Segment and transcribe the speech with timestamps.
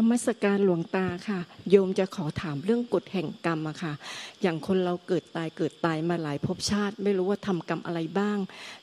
[0.00, 1.40] นมัสการหลวงตาค่ะ
[1.70, 3.92] โยมจะขอถามเรื่องกฎแห่งกรรมอะค่ะ
[4.42, 8.38] อย่างคนเราเกิดตายเกิดตายมาหลายภพชาติ ไม่รู้ว่าทำกรรมอะไรบ้าง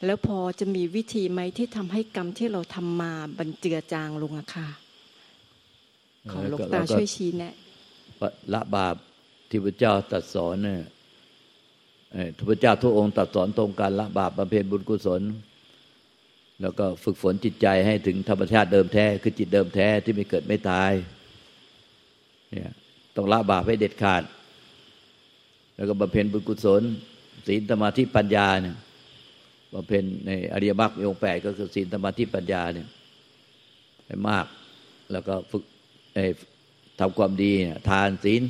[0.05, 4.67] แล้วพอจะมีวิธีไหมที่ทำให้กรรมที่เราทำมาบันเจือจางลงอะค่ะ
[6.31, 7.53] ขอหลวงตาช่วยชี้แนะ
[8.53, 8.95] ละบาป
[9.49, 10.81] ที่พระเจ้าตรัสสอนเนี่ย
[12.49, 15.21] พระเจ้าทุกองค์ตรัสสอนตรงการละบาปบำเพ็ญบุญกุศล
[16.61, 20.91] แล้วก็ฝึกฝนจิตใจให้ถึงธรรมชาติเดิมแท้ คือจิตเดิมแท้ที่ไม่เกิดไม่ตาย
[22.51, 22.71] เนี่ย
[23.15, 24.23] ต้องละบาปให้เด็ดขาด
[25.75, 26.83] แล้วก็บำเพ็ญบุญกุศล
[27.47, 28.77] ศีลสมาธิปัญญาเนี่ย
[29.73, 32.87] บำเพ็ญในอริยมรรคองค์แปดก็คือศีลสมาธิปัญญาเนี่ย
[34.05, 34.45] ให้มาก
[35.11, 35.63] แล้วก็ฝึก
[36.99, 37.51] ทำความดี
[37.89, 38.41] ทานศีล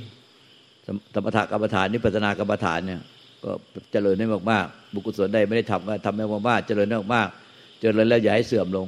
[1.13, 3.01] ธรรมถกรรมฐานนิพพานากรรมฐานเนี่ย
[3.43, 3.51] ก็
[3.91, 7.46] เจริญได้มากๆบุญกุศลได้ไม่ได้ทำก็ทำได้มากๆเจริญได้มากๆ
[7.79, 8.87] เจริญแล้วอย่าให้เสื่อมลง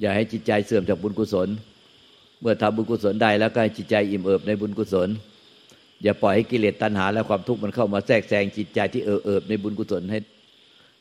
[0.00, 1.48] อย่าให้จิตใจเสื่อมจากบุญกุศล
[2.40, 5.08] เมื่อทำบุญกุศลได้แล้วก็ให้จิตใจอิ่มเอิบในบุญกุศล
[6.02, 10.18] อย่าปล่อยให้กิเลสตัณหาและความทุกข์มันเข้ามาแทรกแซงจิตใจที่เอิบเอิบในบุญกุศลให้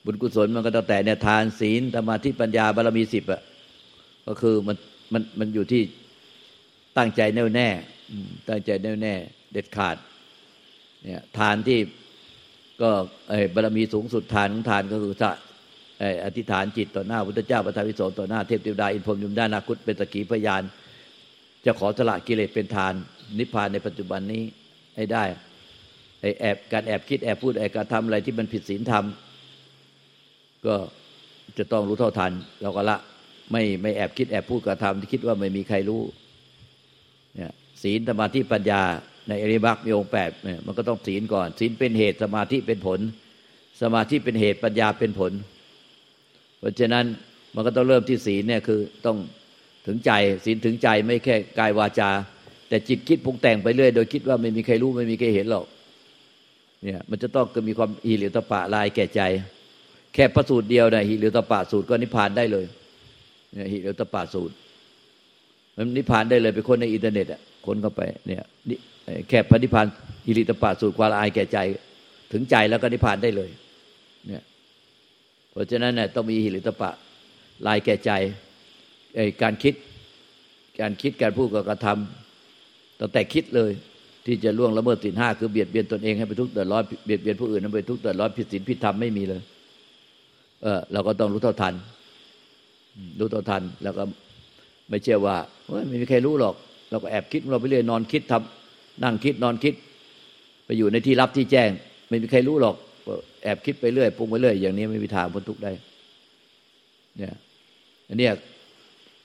[0.06, 3.42] บุญกุศลมันก็ตั้งแต่เนี่ยทานศีลสมาธิปัญญาบารมีสิบอะ
[4.28, 4.78] ก็คือมัน
[5.14, 5.82] มันมันอยู่ที่
[6.98, 7.70] ตั้งใจแน่วแน่
[8.50, 9.14] ตั้งใจแน่วแน่
[9.52, 9.96] เด็ดขาด
[11.04, 11.80] เนี่ยทานที่
[12.82, 12.90] ก็
[13.54, 15.30] บารมีสูงสุดทานของทานก็คือถ้า
[16.26, 20.64] อธิษฐานจิตต่อหน้าพุทธเจ้าประทาวิโสต่อหน้าเทพเทวดาอินพรมยุมด้านาคุตเป็นตะกีพยาน
[21.66, 22.94] จะขอสละกิเลสเป็นทาน
[23.40, 24.44] นิพพานในปัจจุบันนี้
[24.96, 25.24] ให้ได้
[26.22, 29.06] ไอแอบการแอบคิดแอบพูดแอบการทำอะไรที่มันผิดศีลธรรม
[30.66, 30.76] ก็
[31.58, 32.98] จะต้องรู้เท่าทัน เราก็ละ
[33.52, 36.02] ไม่ไม่แอบคิดแอบพูดกระทำที่คิดว่าไม่มีใครรู้
[37.36, 37.52] เนี่ย
[37.84, 38.82] ศีลสมาธิปัญญา
[39.28, 43.00] ในอริบักมีองค์แปดเนี่ยมันก็ต้องศีลก่อน ศีลเป็นเหตุสมาธิเป็นผล
[43.82, 45.32] สมาธิเป็นเหตุปัญญาเป็นผล
[46.60, 47.06] เพราะฉะนั้น
[47.56, 49.18] มันก็ต้องเริ่มที่ศีลเนี่ยคือต้อง
[49.88, 50.12] ถึงใจ
[50.46, 52.10] ศีลถึงใจไม่แค่กายวาจา
[52.70, 55.66] แต่จิตคิดปรุงแต่งไปเรื่อย โดยคิดว่าไม่มีใครรู้ไม่มีใครเห็นหรอก
[56.84, 59.22] เนี่ยมันจะต้องมีความอิริตปะลายแก่ใจ
[60.14, 62.66] แค่ประสูตรเดียวนะหิริตปะสูตรก็นิพพานได้เลย
[63.54, 64.54] เนี่ยหิริตปะสูตร
[65.76, 68.44] มันนิพพานได้เลยไปคนในอินเทอร์เน็ตอะคนเข้าไปเนี่ย
[69.30, 69.86] แค่พระนิพพาน
[70.28, 71.58] อิริตปะสูตรความอายแก่ใจ
[72.32, 73.50] ถึงใจแล้วก็นิพพานได้เลย
[74.28, 74.42] เนี่ย
[75.60, 76.92] ราะฉะนั้นเนี่ยต้องมีหิริตปะ
[77.68, 78.12] ลายแก่ใจ
[79.42, 79.74] การคิด
[80.80, 83.72] การคิดการพูดกับกระทำตั้งแต่คิดเลย
[84.26, 89.42] ที่จะล่วงละเมิดศีลห้าคือเบียดเบียนตนเองให้ไปทุกข์เดือดร้อนเบียดเบียนผู้อื่นให้ไปทุกข์เดือดร้อนผิดศีลผิดธรรมไม่มีเลย
[90.64, 91.74] เออเราก็ต้องรู้เท่าทัน
[93.20, 94.04] รู้เท่าทันแล้วก็
[94.90, 95.36] ไม่เชื่อว่า
[95.88, 96.56] ไม่มีใครรู้หรอก
[96.90, 99.74] เราก็แอบคิดเราไปเรื่อยนอนคิดทำนั่งคิดนอนคิด
[100.66, 101.70] ไปอยู่ในที่รับที่แจ้ง
[102.10, 102.76] ไม่มีใครรู้หรอก
[103.44, 105.72] แอบคิดไปเรื่อยปรุงไปเรื่อยอย่างนี้ไม่มีทางพ้นทุกข์ได้
[107.18, 107.34] เนี่ย
[108.08, 108.28] อันนี้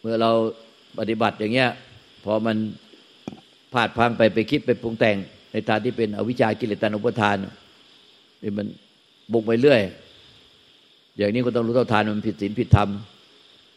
[0.00, 0.30] เมื่อเรา
[0.98, 1.70] ปฏิบัติอย่างเงี้ย
[2.24, 2.56] พอมัน
[3.72, 5.16] พลาดพังไปไปคิดไปปรุงแต่ง
[5.52, 7.36] ในทางที่เป็นอวิชากิเลสตันุปทาน
[8.42, 8.66] นี่มัน
[9.32, 9.80] บุกไปเรื่อย
[11.16, 12.88] อย่างนี้ก็ต้องรู้เท่าทานมันผิดศีลผิดธรรม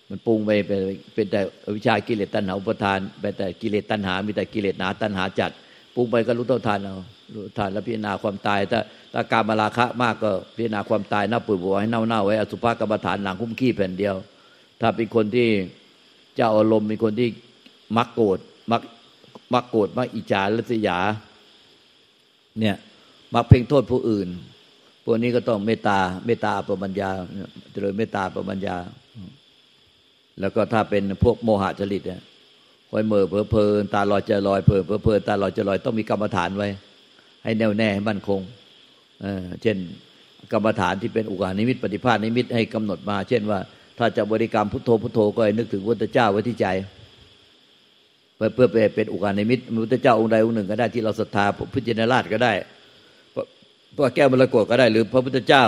[0.09, 5.51] มันปรุงไปเป็นแต่อวิชากิเลสตัณหาอุปทานไปแต่กิเลสตัณหา มีแต่กิเลสหนาตัณหาจัด
[5.97, 6.95] ปรุงไปก็รู้เท่าทานเอา
[7.33, 8.79] รู้ทานแล้วพิจารณาความตายถ้า
[9.13, 14.15] ถ้าการมาราคะมากก็พิจารณาความตายน่าปวดหัวให้เน่าเน่าไว้อสุภกรรมฐานหลังคุ้มขี้แผ่นเดียว
[14.81, 15.49] ถ้าเป็นคนที่
[16.35, 17.29] เจ้าอารมณ์เป็นคนที่
[17.97, 18.39] มักโกรธ
[18.71, 18.81] มัก
[19.53, 20.97] มักโกรธมักอิจฉาลัสยา
[22.59, 22.75] เนี่ย
[23.33, 24.27] มักเพ่งโทษผู้อื่น
[25.03, 27.09] พวกนี้ก็ต้องเมตตาเมตตาปรมัญญา
[27.71, 28.75] เจริญเมตตาปรมัญญา
[30.39, 32.21] แล้วก็ถ้าเป็นพวกโมหะจริตเนี่ย
[32.91, 36.67] คอยเมื่อเพอเพลินตาลอยจะลอยเพลินเพอเพลินตาลอยจะลอยต้องมีกรรมฐานไว้
[37.43, 38.41] ให้แน่วแน่ให้มั่นคง
[39.21, 39.77] เเช่น
[40.51, 43.59] กรรมฐานที่เป็นอุกานิมิตปฏิภาณนิมิตให้กำหนดมา เช่นว่า
[43.97, 46.67] ถ้าจะบริกรรมพุทโธพุทโธก็ให้นึกถึงพระพุทธเจ้าไว้ที่ใจ
[48.35, 52.53] เพื่อเพื่อเป็นอุกานิมิตพระพุทธเจ้าองค์ใดองค์หนึ่งก็ได้ที่เราศรัทธาพุทธเจนราชก็ได้
[53.95, 55.63] พระแก้วมรกตก็ได้ หรือพระพุทธเจ้า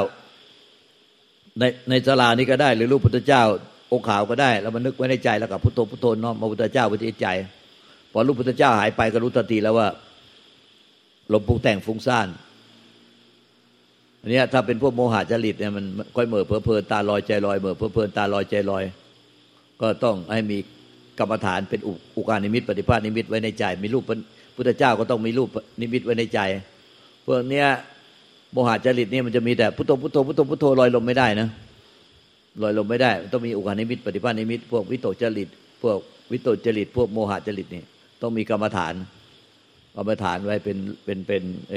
[1.59, 3.43] ในในศาลานี้ก็ได้ หรือรูปพุทธเจ้า
[3.91, 7.27] องค์ขาวก็ได้แล้วมันนึกไว้ในใจแล้วกับพุทโธพุทโธเน้อมาพุทธเจ้าไว้ที่ใจ
[8.11, 9.87] พอรู้พุทธเจ้าหายไปก็รู้ทันทีแล้วว่า
[11.33, 12.27] ลมปรุงแต่งฟุ้งซ่าน
[14.21, 18.83] อันนี้ถ้าเป็นพวกโมหะจริตเนี่ยมันค่อยเหม่อเพอเพลินตาลอยใจลอยเหม่อเพอเพลินตาลอยใจลอย
[19.81, 20.57] ก็ต้องให้มี
[21.19, 21.81] กรรมฐานเป็น
[22.17, 24.03] อุคคหนิมิตปฏิภาคนิมิตไว้ในใจ มีรูป
[24.55, 25.49] พุทธเจ้าก็ต้องมีรูป
[25.81, 26.39] นิมิตไว้ในใจ
[27.25, 27.67] พวกเนี้ย
[28.53, 31.47] โมหะจริตเนี่ยมันจะมีแต่พุทโธพุทโธพุทโธพุทโธลอยลมไม่ได้นะ
[32.63, 35.49] ลอยลมไม่ได้ ต้องมีอุคคหนิมิต ปฏิภาคนิมิต พวกวิตกจริต
[35.83, 35.97] พวก
[36.31, 37.83] วิตกจริต พวกโมหะจริตนี่
[38.21, 38.93] ต้องมีกรรมฐาน
[39.95, 41.75] กรรมฐานไว้เป็นเป็นเป็นเอ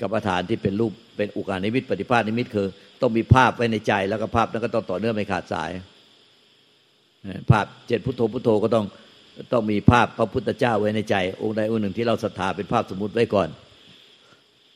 [0.00, 2.66] กรรมฐานที่เป็นรูปเป็นอุคคหนิมิต ปฏิภาคนิมิต คือ
[3.00, 5.70] ต้องมีภาพไว้ในใจแล้วก็ภาพนั้นก็ต้องต่อเนื่องไม่ขาดสาย
[7.50, 8.84] ภาพเจ็ดพุทโธพุทโธก็ต้อง
[9.52, 13.48] ต้องมีภาพพระพุทธเจ้าไว้ในใจ องค์ใดองค์หนึ่งที่เราศรัทธาเป็นภาพสมมุติไว้ก่อน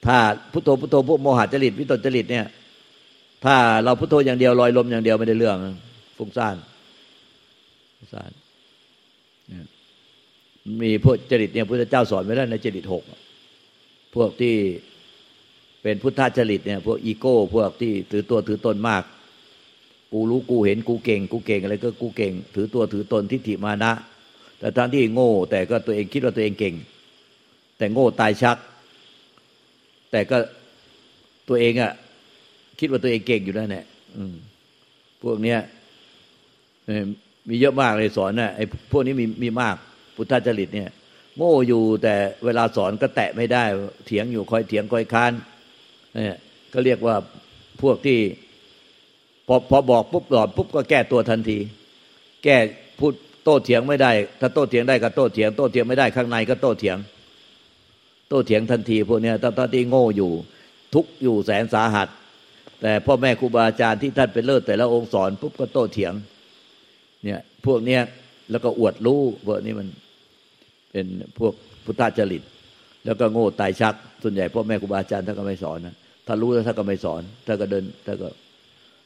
[0.07, 0.17] ถ้า
[0.53, 2.47] พุทโธพุทโธพวกโมหะจริตวิตกจริตเนี่ย
[3.47, 5.57] ถ้าเราพุทโธอย่างเดียวลอยลมอย่างเดียวไม่ได้เรื่อง
[6.17, 6.57] ฟุ้งซ่าน
[7.97, 8.31] ฟุ้งซ่าน
[10.83, 13.03] มีพวกจริตเนี่ยพุทธเจ้าสอนไว้แล้วในจริตหก
[14.15, 14.55] พวกที่
[15.83, 19.03] เป็นพุทธจริตเนี่ยพวกอีโก้ พวกที่ถือตัวถือตนมาก
[20.13, 23.93] กูรู้กูเห็นกูเก่ง กูเก่งอะไรก็กูเก่ง ถือตัวถือตนทิฏฐิมานะ
[24.59, 26.75] แต่ท่านที่โง่ แต่ก็ตัวเองคิดว่าตัวเองเก่ง
[27.79, 28.57] แต่โง่ตายชัก
[30.11, 30.39] แต่ก็
[31.49, 31.93] ตัวเองอะ
[32.79, 33.85] คิดว่าตัวเองเก่งอยู่แล้วเนี่ย
[35.23, 35.59] พวกเนี้ย
[37.49, 39.77] มีเยอะมากเลยสอนนะไอ้พวกนี้มีมีมาก
[40.17, 40.91] พุทธจริตเนี่ย
[41.37, 42.15] โง่อยู่แต่
[42.45, 43.65] เวลาสอนก็แตะไม่ได้
[44.07, 45.33] เถียงอยู่คอยเถียงคอยค้าน
[46.15, 46.39] เนี่ย
[46.73, 47.17] ก็เรียกว่า
[47.83, 48.19] พวกที่
[49.47, 51.59] พอพอบอกปุ๊บหลอดปุ๊บก็แก้ตัวทันที
[52.45, 52.57] แก้
[52.99, 53.13] พูด
[53.45, 56.99] โต้เถียงไม่ได้ ถ้าโต้เถียงได้ก็โต้เถียง โต้เถียงไม่ได้ข้างในก็โต้เถียง
[58.29, 60.33] โต้เถียงทันทีพวกเนี้ยตอนที่โง่อยู่
[60.95, 62.09] ทุกอยู่แสนสาหัส
[62.83, 66.15] แต่พ่อแม่ครูบาอาจารย์ที่ท่านเป็นเลิศแต่ละองค์สอนปุ๊บก็โต้เถียง
[67.25, 68.01] เนี่ยพวกเนี้ย
[68.51, 69.89] แล้วก็อวดรู้พวกนี้มัน
[70.93, 71.07] เป็น
[71.39, 71.53] พวก
[71.85, 72.43] พุทธจริต
[73.05, 75.95] แล้วก็โง่ตายชัก ส่วนใหญ่พ่อแม่ครูบาอาจารย์ท่านก็ไม่สอนนะ
[76.27, 78.29] ถ้ารู้แล้วท่านก็ไม่สอนท่านก็เดินท่านก็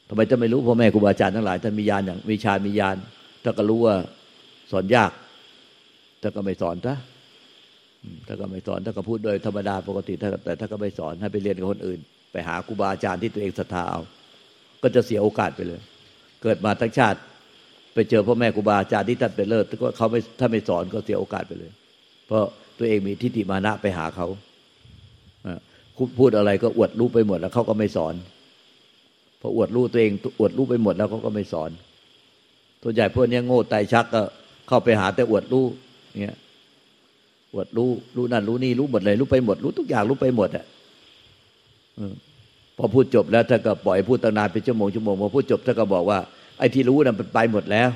[0.09, 2.97] ทำไมจะไม่รู้พ่อแม่ครูบาอาจารย์ทั้งหลายท่านมีญาณอย่างมีฌามีญาณ
[3.45, 3.95] ท่านก็รู้ว่า
[4.71, 5.13] สอนยาก
[6.23, 6.95] ท่านก็ไม่สอนซะ
[8.27, 12.01] ท่านก็ไม่สอนท่านก็พูดโดยธรรมดาปกติท่านแต่ท่านก็ไม่สอนให้ไปเรียนกับคนอื่น
[12.33, 14.01] ไปหาครูบาอาจารย์ที่ตัวเองศรัทธาเอา
[14.83, 15.81] ก็จะเสียโอกาสไปเลย
[16.43, 17.19] เกิดมาทั้งชาติ
[17.95, 21.73] ไปเจอพ่อแม่ครูบาอาจารย์ที่ท่านเป็นเลิศก็เขาไม่ถ้าไม่สอนก็เสียโอกาสไปเลย
[22.27, 22.45] เพราะ
[22.79, 24.27] ตัวเองมีทิฏฐิมานะไปหาเขา
[26.19, 28.15] พูดอะไรก็อวดรู้ไปหมดแล้วเขาก็ไม่สอน
[29.41, 31.71] พออวดรู้ตัวเองอวดรู้ไปหมดแล้วเขาก็ไม่สอน
[32.83, 34.23] ตัวใหญ่พวกนี้โง่ไตชักก็
[34.69, 35.65] เข้าไปหาแต่อวดรู้
[36.23, 36.37] เนี่ย
[37.55, 40.67] อวดรู้รู้นั่นรู้นี่รู้หมดเลย รู้ไปหมด รู้ทุกอย่างรู้ไปหมดอะ
[42.77, 46.19] พอพูดจบแล้วถ้าก็ปล่อยพูดตั้งนานเป็นชั่วโมงชั่วโมงพอพูดจบถ้าก็บอกว่า
[46.59, 47.91] ไอ้ที่รู้นั้นไปหมดแล้ว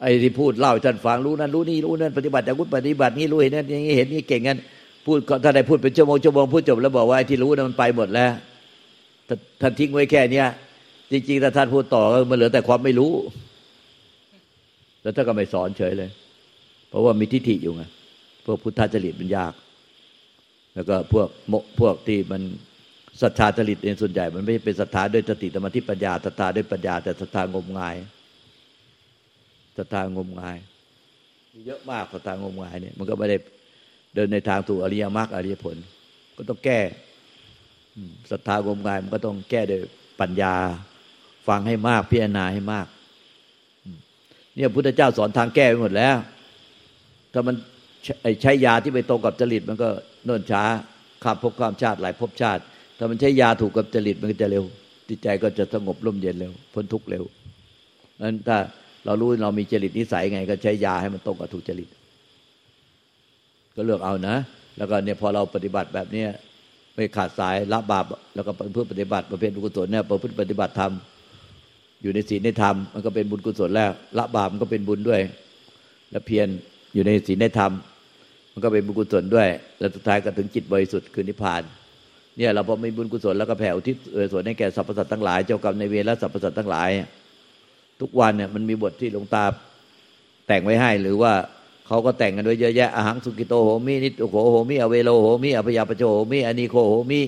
[0.00, 4.58] ไอ้ที่พูดเล่าท่านฟังรู้นั่นรู้นี่รู้นั่นปฏิบัติอย่างนู้นปฏิบัตินี่รู้เห็นนั่นอย่างนี้เห็นนี่เก่งงั้น
[5.04, 8.32] พูดถ้านได้พูดเป็นชั่วโมงชั่วโมงพูดจบแล้วบอกว่าไอ้ที่รู้นั้นมันไปหมดแล้ว
[9.60, 10.46] ท่านทิ้งไว้แค่เนี้ย
[11.12, 13.12] จริงๆถ้าท่านพูดต่อมันเหลือแต่ความไม่รู้
[15.02, 16.10] แล้วท่านก็ไม่สอนเฉยเลย
[16.88, 17.82] เพราะว่ามีทิฏฐิอยู่ไง
[18.44, 19.52] พวกพุทธจริตมันยาก
[20.76, 22.42] แล้วก็พวกโมพวกที่มัน
[23.22, 27.96] ศรัทธาจริตเองส่วนใหญ่ มันไม่เป็นศรัทธาด้วยสติธรรมทิปัญญาศรัทธาด้วยปัญญา แต่ศรัทธางมงาย
[29.78, 30.58] ศรัทธางมงาย
[31.66, 33.36] เยอะมากศรัทธางมงายเนี่ย มันก็ไม่ได้
[34.14, 35.76] เดินในทางถูกอริยมรรคอริยผล
[36.36, 36.80] ก็ต้องแก้
[38.30, 39.80] ศรัทธางมงายมันก็ต้องแก้โดย
[40.20, 40.54] ปัญญา
[41.48, 42.86] ฟังให้มากพิจารณาให้มาก
[44.54, 46.16] เนี่ยพุทธเจ้าสอนทางแก้ไปหมดแล้ว
[47.32, 47.54] ถ้ามัน
[48.42, 49.88] ใช้ยาที่ไปตรงกับจริตมันก็
[50.26, 50.62] เนิ่นช้า
[51.22, 52.62] ข้ามภพข้ามชาติหลายภพชาติ
[52.98, 54.64] ถ้ามันใช้ยาถูกกับจริตมันก็จะเร็ว
[55.08, 57.24] จิตใจก็จะสงบร่มเย็นเร็วพ้นทุกข์เร็ว
[58.22, 58.58] นั้นถ้า
[59.04, 61.88] เรารู้เรามีจริตนิสัยไง ก็ใช้ยาให้มันตรงกับถูกจริต
[63.76, 64.36] ก็เลือกเอานะ
[64.78, 66.28] แล้วก็เนี่ยพอเราปฏิบัติแบบเนี้ย
[66.94, 68.04] ไม่ขาดสายละบาป
[68.34, 70.92] แล้วก็เพื่อปฏิบัติประเภทบุญกุศลเนี่ยประพฤติปฏิบัติธรรม
[72.02, 75.20] อยู่ในศีลในธรรมมันก็เป็นบุญกุศลแล้วละบาปมันก็เป็นบุญด้วย
[76.10, 76.48] แล้วเพียร
[76.94, 77.72] อยู่ในศีลในธรรม
[78.56, 79.48] มันก็เป็นบุญกุศลด้วย
[79.78, 81.62] แล้วสุดท้ายก็ถึงจิตบริสุทธิ์คือนิพพาน
[82.36, 83.96] เนี่ยเราพอมีบุญกุศลแล้วก็แผ่อุทิศ
[84.32, 86.90] ส่วนให้แก่สรรพสัตว์ทั้งหลายเจ้ากรรมนายเวรและสรรพสัตว์ทั้งหลาย
[88.00, 89.44] ทุกวันเนี่ยมันมีบทที่หลวงตา
[90.46, 91.32] แต่งไว้ให้หรือว่า
[91.86, 97.20] เขาก็แต่งกันไว้เยอะแยะอะหังสุขิโตโหมินิททุกโขโหมิ อะเวโร โหมิอัพยาปัชโฌ โหมิ อะนีโฆ โหมิ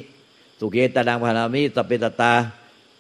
[0.61, 2.33] สุเกตตังพานามิสเปตตา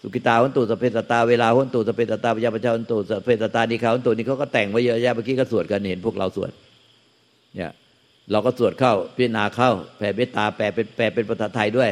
[0.00, 6.50] สุกิตาหุนตุสเปตตาเวลาหุนตุสเปตตาพยาปเจ้าหุนตุสเปตตานิคาหุนตุนี่เขาก็แต่งไว้เยอะแยะเมื่อกี้ก็สวดกันเห็นพวกเราสวด
[7.56, 7.70] เนี่ย
[8.30, 11.90] เราก็สวดเข้าพิจารณาเข้าแผ่เมตตาแปลเป็นแปลเป็นภาษาไทยด้วย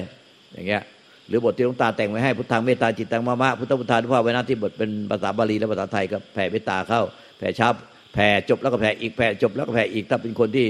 [0.54, 0.82] อย่างเงี้ย
[1.28, 7.02] หรือบทที่หลวงตาแต่งไว้ให้พุทธังเมตตาจิตตังมะมะพุทธพุทธานุภาพไว้นะที่บทเป็นภาษาบาลีและภาษาไทยก็แผ่เมตตาเข้า
[7.38, 7.74] แผ่ชับ
[8.14, 10.66] แผ่จบแล้วก็แผ่อีกแผ่จบแล้วก็แผ่อีกถ้าเป็นคนที่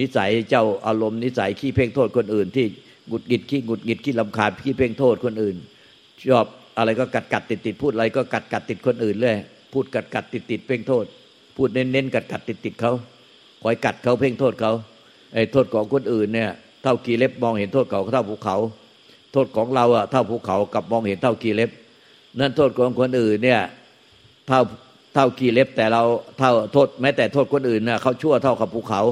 [0.00, 2.66] นิสัยเจ้าอารมณ์นิสัยขี้เพ่งโทษคนอื่น ที่
[3.08, 5.56] หงุดหงิดขี้หงุดหงิดขี้ลำคาญขี้เพ่งโทษคนอื่น
[6.30, 6.46] ชอบ
[6.78, 9.36] อะไรก็กัดกัดติดติดพูดอะไรก็กัดกัดติดคนอื่นเลย
[9.72, 11.04] พูดกัดกัดติดติดเพ่งโทษ
[11.56, 12.92] พูดเน้นเน้นกัดกัดติดติดเขา
[13.62, 14.72] คอยกัดเขาเพ่งโทษเขา
[15.34, 16.50] ไอ้โทษของคนอื่นเนี่ย
[16.82, 18.56] เท่ากีเล็บมองเห็นโทษเขาเท่าภูเขา
[19.32, 21.70] โทษของเราอะเท่าภูเขากับมองเห็นเท่ากีเล็บ
[22.38, 23.60] นั่นโทษของคนอื่นเนี่ย
[24.48, 24.60] เท่า
[25.14, 26.02] เท่ากีเล็บ แต่เรา
[26.38, 29.02] เท่าโทษแม้แต่โทษคนอื่นเนี่ยเขาชั่วเท่ากับภูเขา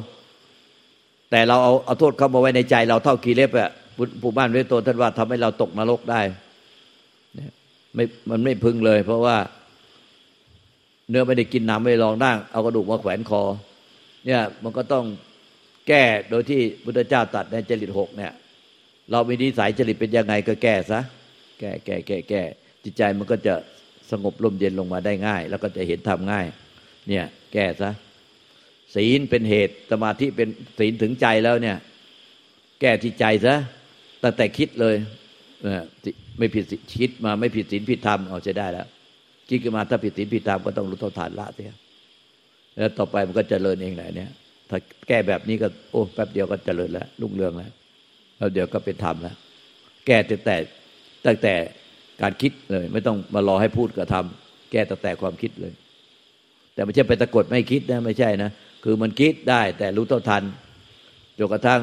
[1.30, 3.70] แต่เราเอาเอาโทษเขามาไว้ในใจ เราเท่ากีเล็บอะ
[4.22, 6.20] ผู้บ้านเวทโตท่านว่าทำให้เราตกนรกได้
[7.94, 9.36] ไม่มันไม่พึงเลย เพราะว่า
[11.08, 13.42] เนื้อไม่ได้กินน้ำไม่ลองนั่งเอากระดูกมาแขวนคอ
[14.26, 15.04] เนี่ยมันก็ต้อง
[15.88, 18.32] แก้โดยที่พุทธเจ้าตัดในจริตหกเนี่ย
[19.10, 21.00] เรามีนิสัยจริตเป็นยังไงก็แก้ซะ
[21.58, 22.42] แก้แก้แก้แก้
[22.84, 23.54] จิตใจมันก็จะ
[24.10, 26.46] สงบลมเย็นลงมาได้ง่าย แล้วก็จะเห็นทำง่าย
[27.08, 27.90] เนี่ย แก้ซะ
[28.94, 31.76] ศีลเป็นเหตุสมาธิเป็นศีลถึงใจแล้วเนี่ย
[32.80, 33.54] แก้ที่ใจซะ
[34.22, 34.94] ตั้งแต่คิดเลย
[36.38, 36.64] ไม่ผิด
[36.96, 38.86] คิดมาไม่ผิดศีลผิดธรรมเอาจะได้แล้ว
[39.48, 41.74] คิดขึ้นมาถ้าผิดศีลผิดธรรมก็ต้องรู้เท่าทานละเสีย
[42.76, 44.30] แล้วต่อไปมันก็จเจริญเองแหละเนี่ย
[44.70, 47.70] ถ้าแก้แบบนี้ก็ โอ้แป๊บเดียวก็เจริญแล้วรุ่งเรืองแล้ว
[48.38, 49.34] แล้วเดี๋ยวก็เป็นธรรมแล้ว
[50.06, 50.56] แก้ตั้งแต่
[51.26, 51.54] ตั้งแต่
[52.22, 55.72] การคิดเลย ไม่ต้องมารอให้พูดกับทำแก้ตั้งแต่ความคิดเลย
[56.74, 58.50] แต่ไม่ใช่ไปตะกดไม่คิดนะไม่ใช่นะ
[58.84, 60.42] คือมันคิดได้แต่รู้เท่าทัน
[61.38, 61.80] จนกระทั่ง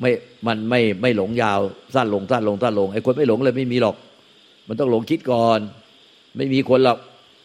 [0.00, 0.10] ไม่
[0.46, 1.60] มันไม่ไม่หลงยาว
[1.94, 3.96] สั้นลงสั้นลงสั้นลงไอ้คนไม่หลงเลยไม่มีหรอก
[4.68, 5.60] มันต้องหลงคิดก่อน
[6.36, 6.98] ไม่มีคนหรอก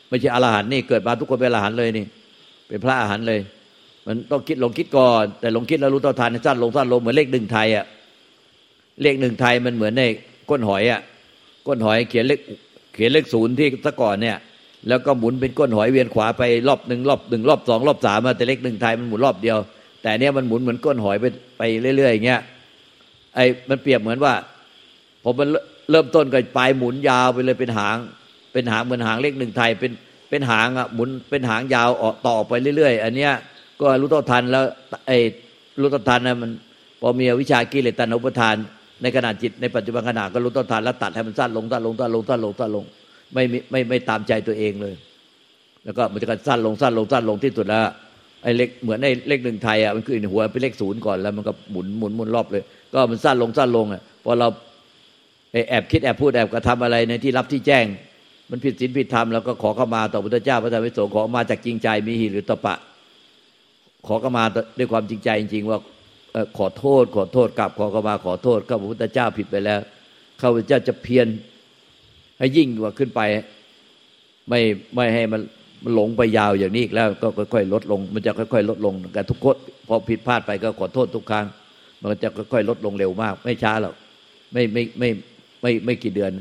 [0.09, 2.05] ไม่ใช่อรหันต์นี่เกิดมาทุกคนเป็นอรหันต์เลยนี่
[2.67, 3.39] เป็นพระอรหันต์เลย
[4.07, 7.85] มันต้องคิดลงคิดก่อน แต่ลงคิดแล้วรู้เท่าทันสั้นลงสั้นลงเหมือนเลขหนึ่งไทยอะ
[9.01, 10.03] เลขหนึ่งไทยมันเหมือนใน
[10.49, 11.01] ก้นหอยอะ
[11.67, 12.39] ก้นหอยเขียนเลข
[12.93, 14.37] เขียนเลขศูนย์ที่ตะก่อนเนี่ย
[14.87, 19.57] แล้วก็หมุนเป็นก้นหอยเวียนขวาไปรอบหนึ่งรอบหนึ่งรอบสองรอบสามแต่เลขหนึ่งไทยมันหมุนรอบเดียว
[20.01, 21.25] แต่เนี้ยมันหมุนเหมือนก้นหอยไป
[21.57, 21.61] ไป
[21.97, 22.41] เรื่อยๆอย่างเงี้ย
[23.35, 24.33] ไอ้มันเปรียบเหมือนว่า
[25.23, 25.47] พอมัน
[25.91, 27.97] เริ่มต้นก็ปลายหมุนยาวไปเลยเป็นหาง
[28.53, 29.91] เป็นหางเหมือนหางเลขหนึ่งไทยเป็น
[30.29, 33.33] เป็นหางอะหมุนเป็นหางยาวออกต่อไปเรื่อยๆ อันเนี้ย
[33.81, 34.63] ก็รู้ต่อทันแล้ว
[35.07, 35.17] ไอ้
[35.81, 36.51] รู้ต่อทันนะมัน
[37.01, 38.55] พอมีวิชากิเลสตันอุปทาน
[39.01, 42.85] ในขณะจิตในปัจจุบันขณะก็รู้ต้นทานแล้วตัดให้มันสั้นลงสั้นลงสั้นลงสั้นลงสั้นลง
[43.33, 44.95] ไม่ไม่ไม่ตามใจตัวเองเลย
[45.83, 47.81] แล้วก็มันจะสั้นลงสั้นลงสั้นลงที่สุดแล้ว
[48.43, 52.63] ไอ้เล็กเหมือนไอ้เลขหนึ่งไทยอะมันคือหัวเป็นเลขศูนย์ก่อนแล้วมันก็หมุนหมุนหมุนรอบเลย
[52.93, 54.47] ก็มันสั้นลงสั้นลงอะพอเรา
[55.69, 57.85] แอบคิดแอบพูดแอบกระทำอะไรในที่รับที่แจ้ง
[58.49, 62.75] มันผิดศีลผิดธรรมแล้วก็ขอเข้ามาต่อพุทธเจ้าพระธรรมวิโสขอมาจากจริงใจมีหิหรือตปะ
[64.07, 64.43] ขอเข้ามา
[64.77, 65.79] ด้วยความจริงใจจริง ๆ ว่า
[66.57, 69.79] ขอโทษ ขอโทษกลับขอเข้ามาขอโทษข้าพุทธเจ้าผิดไปแล้ว
[70.41, 71.27] ข้าพเจ้าจะเพียร
[72.37, 73.21] ให้ยิ่งกว่าขึ้นไป
[74.49, 74.59] ไม่
[74.95, 75.41] ไม่ให้มัน
[75.83, 79.55] มันหลงไปยาวอย่างนี้อีกแล้วก็ค่อยๆลดลง มันจะค่อยๆลดลงแต่ทุกคน
[79.87, 81.45] พอผิดพลาดไปก็ขอโทษทุกครั้ง
[82.01, 83.95] มันจะค่อยๆลดลงเร็วมาก ไม่ช้าหรอก
[84.53, 85.09] ไม่ไม่ไม่
[85.61, 86.31] ไม่ไม่กี่เดือน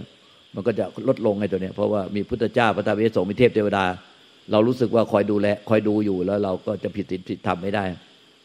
[0.54, 3.85] มันก็จะลดลงไอ้ตัวเนี้ยเพราะว่ามีพุทธเจ้าพระธรรมเอสงมีเทพเทวดา
[4.52, 7.84] เรารู้สึกว่าคอยดูแลคอยดูอยู่แล้วเราก็จะผิดศีลผิดธรรมไม่ได้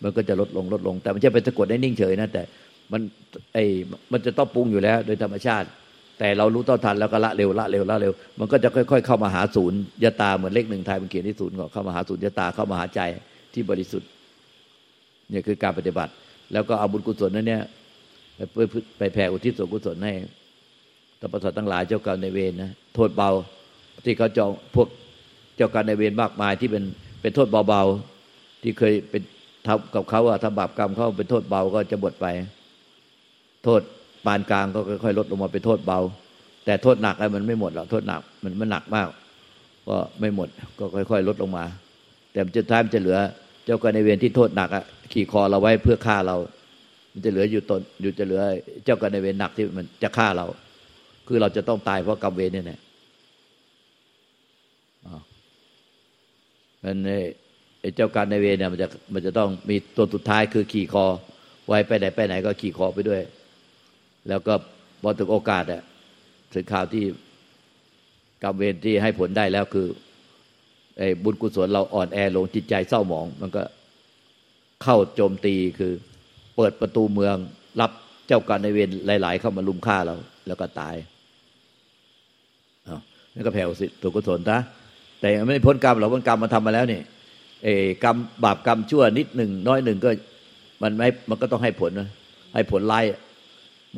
[0.03, 2.43] มันก็จะลดลงลดลง แต่มันจะไปสะกดได้นิ่งเฉยนะแต่
[2.91, 3.01] มัน
[3.53, 3.63] ไอ้
[4.11, 5.67] มันจะต้องปรุงอยู่แล้ว โดยธรรมชาติ
[6.19, 13.01] แต่เรารู้ต้นทันแล้วก็ละเร็วละเร็วละเร็ว มันก็จะค่อย ๆ เข้ามาหาศูนย์ยตาเหมือนเลขหนึ่งไทยมันเขียนที่ศูนย์ก็เข้ามาหาศูนย์ยตาเข้ามาหาใจ
[13.53, 14.09] ที่บริสุทธิ์
[15.29, 16.11] เนี่ยคือการปฏิบัติ
[16.53, 17.63] แล้วก็เอาบุญกุศลนั้นเนี่ย
[18.53, 18.59] ไป
[18.97, 20.13] ไปแผ่อุทิศส่วนกุศลให้
[21.19, 23.29] ตประสาททั้งหลายเจ้ากรรมในเวรนะโทษเบา
[24.05, 24.87] ที่เขาจองพวก
[25.59, 26.83] เจ้ากรรมในเวรมากมายที่เป็น
[27.21, 29.21] เป็นโทษเบาๆ ที่เคยเป็น
[29.67, 32.27] ทำกับเขาว่าถ้าบาปกรรมเขาเป็นโทษเบาก็จะบทไป
[33.63, 33.81] โทษ
[34.25, 35.99] ปานกลางก็ค่อยๆลดลงมาเป็นโทษเบา
[36.65, 39.07] แต่โทษหนักไอ้มันไม่หมดหรอกโทษหนักมันมันหนักมาก
[39.87, 40.47] ก็ไม่หมด
[40.79, 41.65] ก็ค่อยๆ ลดลงมา
[42.31, 43.17] แต่จะท้ายมันจะเหลือ
[43.65, 46.37] เจ้ากรรมในเวรที่โทษหนักอะขี่คอเราไว้เพื่อฆ่าเรา
[47.13, 48.41] มันจะเหลืออยู่ตนอยู่จะเหลือ
[48.85, 50.45] เจ้ากรรมในเวรหนักที่มันจะฆ่าเรา
[51.27, 52.79] คือเราจะต้องตายเพราะกรรมเวรนี่แหละ
[56.83, 56.98] มัน
[57.81, 61.05] ไอ้เจ้าการในเวรเนี่ยมันจะมันจะต้องมีตัวสุดท้ายคือขี่คอ
[61.67, 63.21] ไว้ไปไหนไปไหนก็ขี่คอไปด้วย
[64.29, 64.53] แล้วก็
[65.03, 65.81] พอถึงโอกาสอะ
[66.53, 67.03] ถึงข่าวที่
[68.43, 69.88] กรรมเวรที่ให้ผลได้แล้วคือ
[70.98, 73.63] ไอ้บุญกุศลเราอ่อนแอลงจิตใจเศร้าหมอง มันก็
[74.83, 75.93] เข้าโจมตีคือ
[76.55, 77.36] เปิดประตูเมือง
[77.81, 77.91] รับ
[78.27, 78.89] เจ้าการในเวร
[79.21, 80.15] หลาย ๆ เข้ามาลุมฆ่าเรา
[80.48, 80.95] แล้วก็ตาย
[82.88, 83.01] อ้าว
[83.33, 84.59] นั่นก็แผ่วสิตัวกุศลนะ
[85.21, 87.01] แต่ไม่พ้นกรรมหรอกพ้นกรรมมาทำมาแล้วนี่
[87.63, 87.69] เอ
[88.03, 90.09] กรรมบาปกรรมชั่วนิดหนึ่งน้อยหนึ่งก็
[90.81, 92.09] มันไม่มันก็ต้องให้ผลนะ
[92.53, 93.01] ให้ผลไล่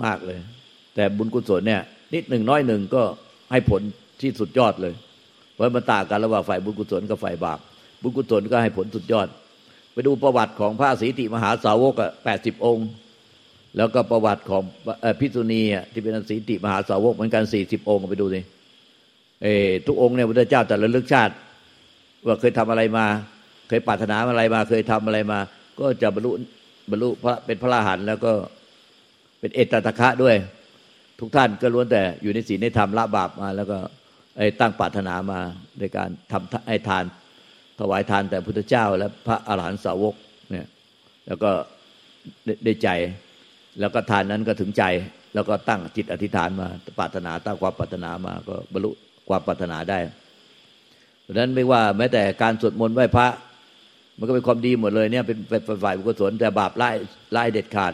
[0.03, 0.37] มากเลย
[0.95, 1.81] แต่บุญกุศลเนี่ย
[2.13, 3.01] นิดหนึ่งน้อยหนึ่งก็
[3.51, 3.81] ให้ผล
[4.21, 4.93] ที่สุดยอดเลย
[5.53, 7.59] เพราะมันต่างกันระหว่างฝ่ายบุญกุศลกับฝ่ายบาป
[8.01, 9.27] บุญกุศลก็ให้ผลสุดยอด
[9.93, 12.87] ไปดูประวัติของพระสีติมหาสาวกอะแปดสิบองค์
[13.77, 14.61] แล้วก็ประวัติของ
[15.19, 15.61] พิษุณี
[15.91, 18.39] ที่เป็นสีติมหาสาวกเหมือนกันสี่สิบองค์ไปดูสิ
[19.43, 19.47] เอ
[19.87, 21.33] ทุกองค์เนี่ยพระเจ้าแต่ละลึกชาติ
[22.25, 23.05] ว่าเคยทำอะไรมา
[23.67, 25.39] เคยปรารถนาอะไรมา เคยทำอะไรมา
[25.79, 26.31] ก็จะบรรลุ
[26.91, 28.33] บรรลุพระเป็นพระอรหันต์แล้วก็
[29.39, 30.35] เป็นเอตตะคะด้วย
[31.19, 33.77] ทุกท่านก็ล้วนแต่อยู่ในศีลในธรรมละบาปมา แล้วก็
[34.37, 35.39] ไอ้ตั้งปรารถนามา
[35.79, 37.03] ในการทำไอ้ทาน
[37.79, 40.15] ถวายทานแต่พุทธเจ้า และพระอรหันตสาวก
[40.51, 40.67] เนี่ย
[41.27, 41.51] แล้วก็
[42.65, 42.89] ได้ใจ
[43.79, 44.83] แล้วก็ทานนั้นก็ถึงใจ
[45.33, 46.67] แล้วก็ตั้งจิตอธิษฐานมา
[46.99, 48.91] ปรารถนาตั้งความปรารถนามาก็บรรลุ
[49.31, 49.99] ความปรารถนาได้
[51.31, 53.27] ราะนั้นไม่ว่าแม้แต่การสวดมนต์ไหว้พระ
[54.17, 56.89] มันก็เป็นความดีหมดเลยเนี่ยเป็นเป็นฝ่ายบุญกุศลแต่บาปไล่
[57.33, 57.93] ไล่เด็ดขาด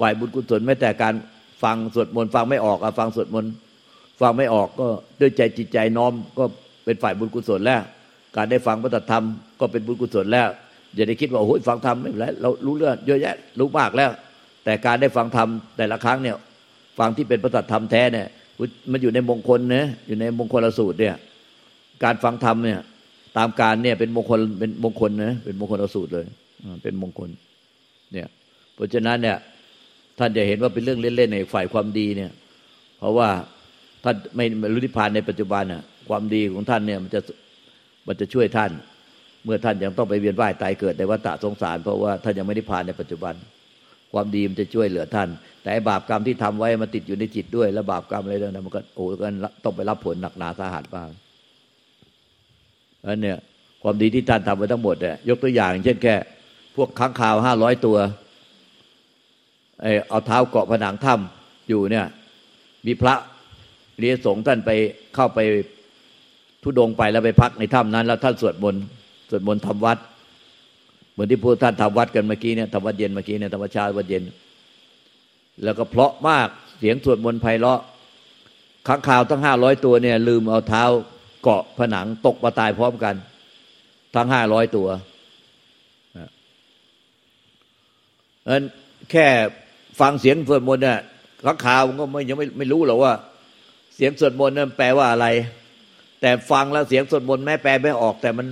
[0.00, 1.14] ฝ่ายบุญกุศลแม้แต่การ
[1.62, 3.52] ฟังสวดมนต์ฟังไม่ออกอะฟังสวดมนต์
[4.20, 4.86] ฟังไม่ออกก็
[5.20, 6.44] ด้วยใจจิตใจน้อมก็
[6.84, 7.82] เป็นฝ่ายบุญกุศลแล้ว
[8.36, 9.24] การได้ฟังพระธรรม
[9.60, 10.48] ก็เป็นบุญกุศลแล้ว
[10.94, 14.10] อย่าได้คิดว่าโอ้ยฟังธรรมไม่เป็นไรเรารู้เรื่องเยอะแยะรู้มากแล้ว
[14.64, 16.36] แต่การได้ฟังธรรมแต่ละครั้งเนี่ย
[16.98, 18.26] ฟังที่เป็นพระธรรมแท้เนี่ย
[18.92, 21.14] มันอยู่ในมงคลนะอยู่ในมงคลสูตรเนี่ย
[22.04, 22.80] การฟังธรรมเนี่ย
[23.36, 26.26] ตามการเนี่ยเป็นมงคลเป็นมงคลนะเป็นมงคลสูตรเลย
[26.82, 27.30] เป็นมงคล
[28.12, 28.26] เนี่ย
[28.74, 29.36] เพราะฉะนั้นเนี่ย
[30.18, 32.30] ท่านจะเห็นว่าเป็นเรื่องเล่นๆในฝ่ายความดีเนี่ย
[32.98, 33.28] เพราะว่า
[34.04, 37.20] ท่านไม่รู้นิพพานในปัจจุบันน่ะ ความดีของท่านเนี่ย มันจะ
[38.06, 38.70] มันจะช่วยท่าน
[39.44, 43.34] เมื่อท่านยังต้องไปเวียนว่ายตายเกิดในวัฏสงสาร เพราะว่าท่านยังไม่ได้ผ่านในปัจจุบัน
[44.16, 45.28] ความดีมันจะช่วยเหลือท่าน
[45.62, 51.08] แต่บาปกรรมที่ทำไว้มันติดอยู่ในจิตด้วย แล้วบาปกรรมอะไรต่างๆมันก็โอ้กันต้องไปรับผลหนักหนาสาหัสบ้าง
[53.06, 53.38] อันเนี่ย
[53.82, 56.14] ความดีที่ท่านทำไว้ทั้งหมดเนี่ยยกตัวอย่าง เช่นแค่
[56.76, 57.96] พวกค้างคาวห้าร้อยตัว
[59.82, 62.06] ไอเอาเท้าเกาะผนังถ้ำอยู่เนี่ย
[62.86, 63.14] มีพระ
[63.98, 64.70] เรียสงท่านไป
[65.14, 65.38] เข้าไป
[66.62, 68.82] ทุดงไปแล้วไปพักในถ้ำนั้น แล้วท่านสวดมนต์
[69.30, 69.98] สวดมนต์ทำวัด
[71.16, 74.22] เหมือนที่พูดท่านทำวัดกันเมื่อกี้เนี่ยทำวัดเย็นเมื่อกี้เนี่ยธรรมชาติวัดเย็น
[75.64, 77.80] แล้วก็เพราะมากเสียงสวดมนต์ไพเราะ
[78.88, 80.84] ข้างข่าวทั้งห้าร้อยตัวเนี่ย ลืมเอาเท้า
[81.42, 83.14] เกาะผนังตกมาตายพร้อมกัน
[84.14, 84.88] ทั้งห้าร้อยตัว
[88.44, 88.62] เอัน
[89.10, 89.26] แค่
[90.00, 90.98] ฟังเสียงสวดมนต์เนี่ย
[91.46, 93.12] ข้างข่าวก็ไม่ยังไม่ไม่รู้หรอกว่า
[93.94, 95.26] เสียงสวดมนต์นั้นแปลว่าอะไร
[96.20, 98.46] แต่ฟังแล้วเสียงสวดมนต์แม้แปลไม่ออก แต่มัน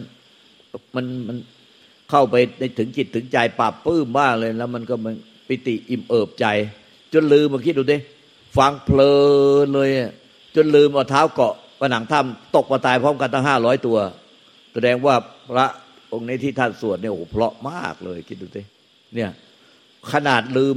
[0.96, 1.36] มันมัน
[2.10, 5.14] เข้าไปในถึงจิตถึงใจปราบปื้มมากเลยแล้วมันก็มัน
[5.48, 6.46] ปิติอิ่มเอิบใจ
[7.12, 7.98] จนลืมมาคิดดูดิ
[8.56, 9.14] ฟังเพลิ
[9.64, 9.88] นเลย
[10.54, 13.98] จนลืมเอาเท้าเกาะผนังถ้ำตกมาตายพร้อมกันตั้งห้าร้อยตัว
[14.72, 15.14] แสดงว่า
[15.50, 15.66] พระ
[16.12, 18.62] องค์นี้ที่ท่านสวดเนี่ยโอ้โหเพราะมากเลยคิดดูสิ
[19.14, 19.30] เนี่ย
[20.12, 20.76] ขนาดลืม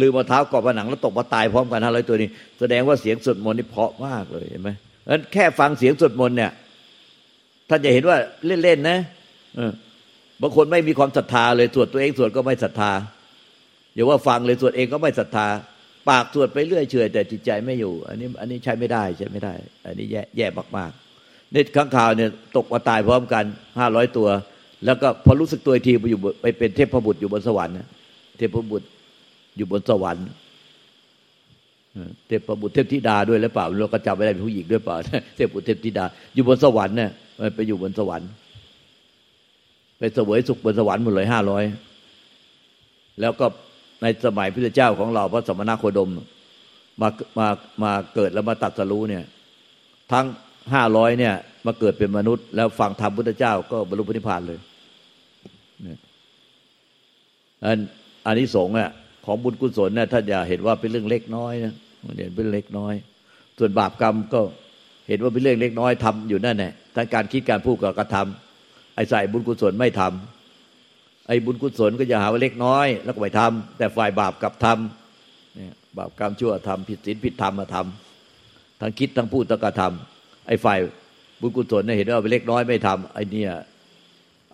[0.00, 2.28] ลืมมาเท้าเกาะผนังแล้วตกมาตายพร้อมกันห้าร้อยตัวนี้
[2.60, 4.70] แสดงว่าเสียงสวดมนต์นี่เพราะมากเลยเห็นไหม
[5.10, 6.52] นั้นแค่ฟังเสียงสวดมนต์เนี่ย
[7.68, 8.98] ท่านจะเห็นว่าเล่นๆนะ
[10.46, 12.92] บางคนไม่มีความศรัทธาเลยสวดตัวเองสวดก็ไม่ศรัทธา
[13.94, 15.46] อย่าว่าฟังเลยสวดเองก็ไม่ศรัทธา
[16.08, 19.54] ปากสวดไปเรื่อยเฉยแต่จิตใจไม่อยู่ อันนี้อันนี้ใช้ไม่ได้ใช้ไม่ได้
[19.86, 23.44] อันนี้แย่แย่มากๆนี่ข้างข่าวเนี่ยตกมาตายพร้อมกัน
[23.78, 24.28] ห้าร้อยตัว
[24.84, 27.74] แล้วก็พอรู้สึกตัวทีไปอยู่ไปเป็นเทพบุตรอยู่บนสวรรค์
[28.38, 28.86] เทพบุตร
[29.56, 30.26] อยู่บนสวรรค์
[32.26, 34.96] เทพบุตรเทพธิดาด้วยหรือเปล่าเราก็จำไม่ได้เป็นผู้หญิงด้วยเปล่า
[35.36, 36.04] เทพบุตรเทพธิดา
[36.34, 37.10] อยู่บนสวรรค์เนี่ย
[37.54, 38.28] ไปอยู่บนสวรรค์
[40.14, 41.64] เสวยสุขบนสวรรค์หมดเลยห้าร้อย
[43.20, 43.46] แล้วก็
[44.02, 46.10] ในสมัยพระเจ้าของเราพระสมณโคดม
[47.00, 47.46] มามา
[47.82, 49.24] มาเกิดแล้วมาตัดสรู้เนี่ย
[50.12, 50.26] ทั้ง
[50.74, 51.34] ห้าร้อยเนี่ย
[51.66, 54.58] มาเกิดเป็นมนุษย์ แล้วฟังธรรมพุทธเจ้าก็บรรลุพระนิพพานเลย
[55.82, 55.98] เนี่ย
[57.64, 57.78] อัน
[58.26, 58.90] อันนี้สงฆ์อะ
[59.26, 61.74] ของบุญกุศลเนี่ยท่านอย่าเห็นว่าเป็นเรื่องเล็กน้อยนะ
[62.18, 62.94] เห็นเป็นเล็กน้อย
[63.58, 64.40] ส่วนบาปกรรมก็
[65.08, 68.43] เห็นว่าเป็นเรื่องเล็กน้อยทำอยู่นั่นแหละทั้งการคิดการพูดกับกระทำ
[68.94, 80.78] ไอ้ใส่บุญกุศลไม่ทำไอ้บุญกุศลก็จะหาว่าเล็กน้อย แล้วก็ไปทำแต่ฝ่ายบาปกับทำเนี่ยบาปกรรมชั่วทำผิดศีลผิดธรรมมาทำทั้งคิดทั้งพูดทั้งกระทำไอ้ฝ่าย
[81.40, 83.44] บุญกุศลเนี่ยเห็นว่าเป็นเล็กน้อยไม่ทำไอ้นี่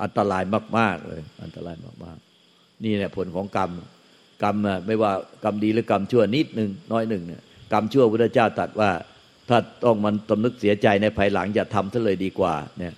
[0.02, 0.42] อันตราย
[0.78, 3.70] มาก ๆ เลย อันตรายมากๆ นี่เนี่ยผลของกรรม
[4.42, 5.12] กรรมไม่ว่า
[5.44, 8.90] กรรมดีหรือกรรมชั่วนิดหนึ่งน้อยหนึ่งเนี่ยกรรมชั่วพระเจ้าตรัสว่า
[9.48, 12.94] ถ้าต้องมันตำนึกเสียใจในภายหลังอย่าทำซะเลยดีกว่าเนี่ย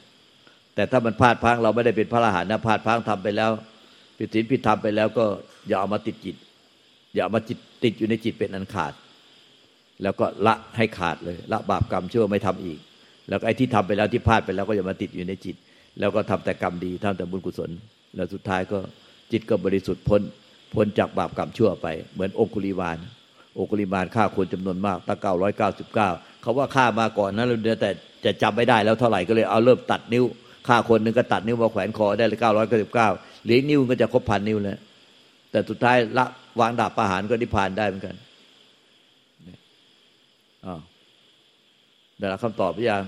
[0.75, 3.51] แต่ถ้ามันพลาดพังเราไม่ได้เป็นพระอรหันต์นะพลาดพังทำไปแล้ว
[4.19, 5.25] ผิดศีลผิดธรรมไปแล้วก็
[5.69, 6.37] อย่าเอามาติดจิต
[7.15, 8.93] อย่าเอามาจิตติดอยู่ในจิตเป็นอันขาด
[10.03, 12.79] แล้วก็ละให้ขาดเลย ละบาปกรรมชั่วไม่ทำอีก
[13.29, 15.57] แล้วไอ้ที่ทำไปแล้วที่พลาดไปแล้วก็อย่ามาติดอยู่ในจิต
[16.01, 17.71] แล้วก็ทำแต่กรรมดีทำแต่บุญกุศล
[18.17, 18.79] แล้วสุดท้ายก็
[19.33, 20.23] จิตก็บริสุทธิ์พ้น
[20.75, 22.99] พ้นจากบาปกรรมชั่วไป เหมือนองคุลิวาน
[23.59, 26.11] องคุลิวานฆ่าคนจำนวนมากตั้งเก้าร้อยเก้าสิบเก้า
[26.43, 27.91] เขาว่าฆ่ามาก่อนนั้นเราเดียวแต่
[28.25, 30.25] จะจำไม่ได้แล้วเท่าไหร่ก็เลยเอาเริ่มตัดนิ้ว
[30.67, 33.09] ฆ่าคนหนึ่งก็ตัดนิ้วมาแขวนคอได้เลยเก้าร้อยเก้าสิบเก้า
[33.43, 34.79] เหลือนิ้วก็จะครบพันนิ้วแล้ว
[35.51, 36.25] แต่สุดท้ายละ
[36.61, 38.15] วางดาบประหารก็นิพพานได้เหมือนกัน
[40.67, 40.75] อ๋อ
[42.19, 43.05] ได้รับคำตอบหรือยัง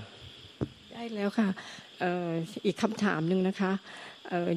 [0.93, 1.49] ได้แล้วค่ะ
[2.67, 3.73] อีกคำถามหนึ่งนะคะ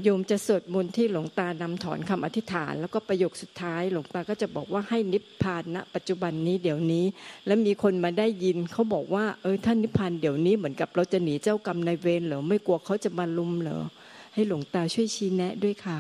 [0.04, 7.06] โยมจะสวดมนต์ที่หลวงตานำถอนคำอธิษฐาน แล้วก็ประโยคสุดท้ายหลวงตาก็จะบอกว่าให้นิพพานณปัจจุบันนี้เดี๋ยวนี้
[7.46, 13.82] แล้วมีคนมาได้ยินเขาบอกว่าเออท่านนิพพานเดี๋ยวนี้เหมือนกับเราจะหนีเจ้ากรรมนายเวรเหรอไม่กลัวเขาจะมาลุมเหรอ
[14.34, 15.98] ให้หลวงตาช่วยชี้แนะด้วยค่ะ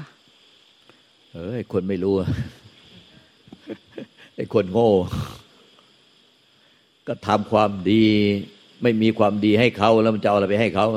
[1.34, 2.14] เออคนไม่รู้
[4.36, 4.90] ไอคนโง่
[7.08, 8.04] ก็ทำความดี
[8.82, 10.88] ไม่มีความดีให้เขาแล้วมันจะเอาอะไรไปให้เขา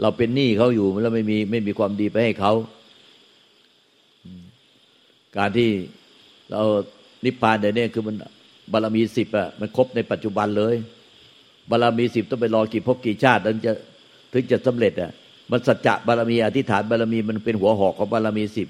[0.00, 2.52] เราเป็นหนี้เขาอยู่แล้วไม่มีไม่มีความดีไปให้เขา
[5.36, 5.70] การที่
[6.50, 6.62] เรา
[7.24, 8.16] นิพพานเดี๋ยวนี้คือมัน
[8.72, 10.74] บารมีสิบอะมันครบในปัจจุบันเลย
[11.70, 13.72] บารมีสิบต้องไปรอกี่ภพกี่ชาติถึงจะ
[14.32, 15.10] ถึงจะสำเร็จอะ
[15.50, 18.68] มันสัจจะบารมีอธิษฐานบารมีมันเป็นหัวหอกของบารมีสิบ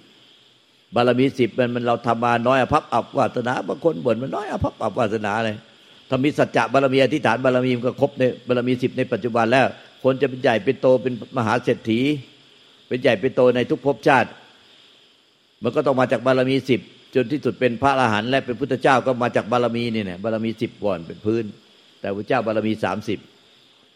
[0.94, 5.56] บารมีสิบมันมันเราทำมาน้อยอภัพอับวาสนาบางคนบ่นมันน้อยอภัพอับวาสนาเลย
[6.08, 9.66] ถ้ามีสัจจะบารมีอธิษฐานบารมีมันก็ครบในบารมีสิบในปัจจุบันแล้ว
[10.06, 12.00] คนจะเป็นใหญ่เป็นโตเป็นมหาเศรษฐี
[12.88, 14.30] เป็นใหญ่เป็นโตในทุกภพชาติ
[15.62, 16.80] มันก็ต้องมาจากบารมีสิบ
[17.14, 21.44] จนที่สุดเป็นพระอรหันต์และเป็นพุทธเจ้าก็มาจากบารมีนี่เนี่ยบารมีสิบก่อนเป็นพื้น
[22.00, 23.18] แต่พระเจ้าบารมีสามสิบ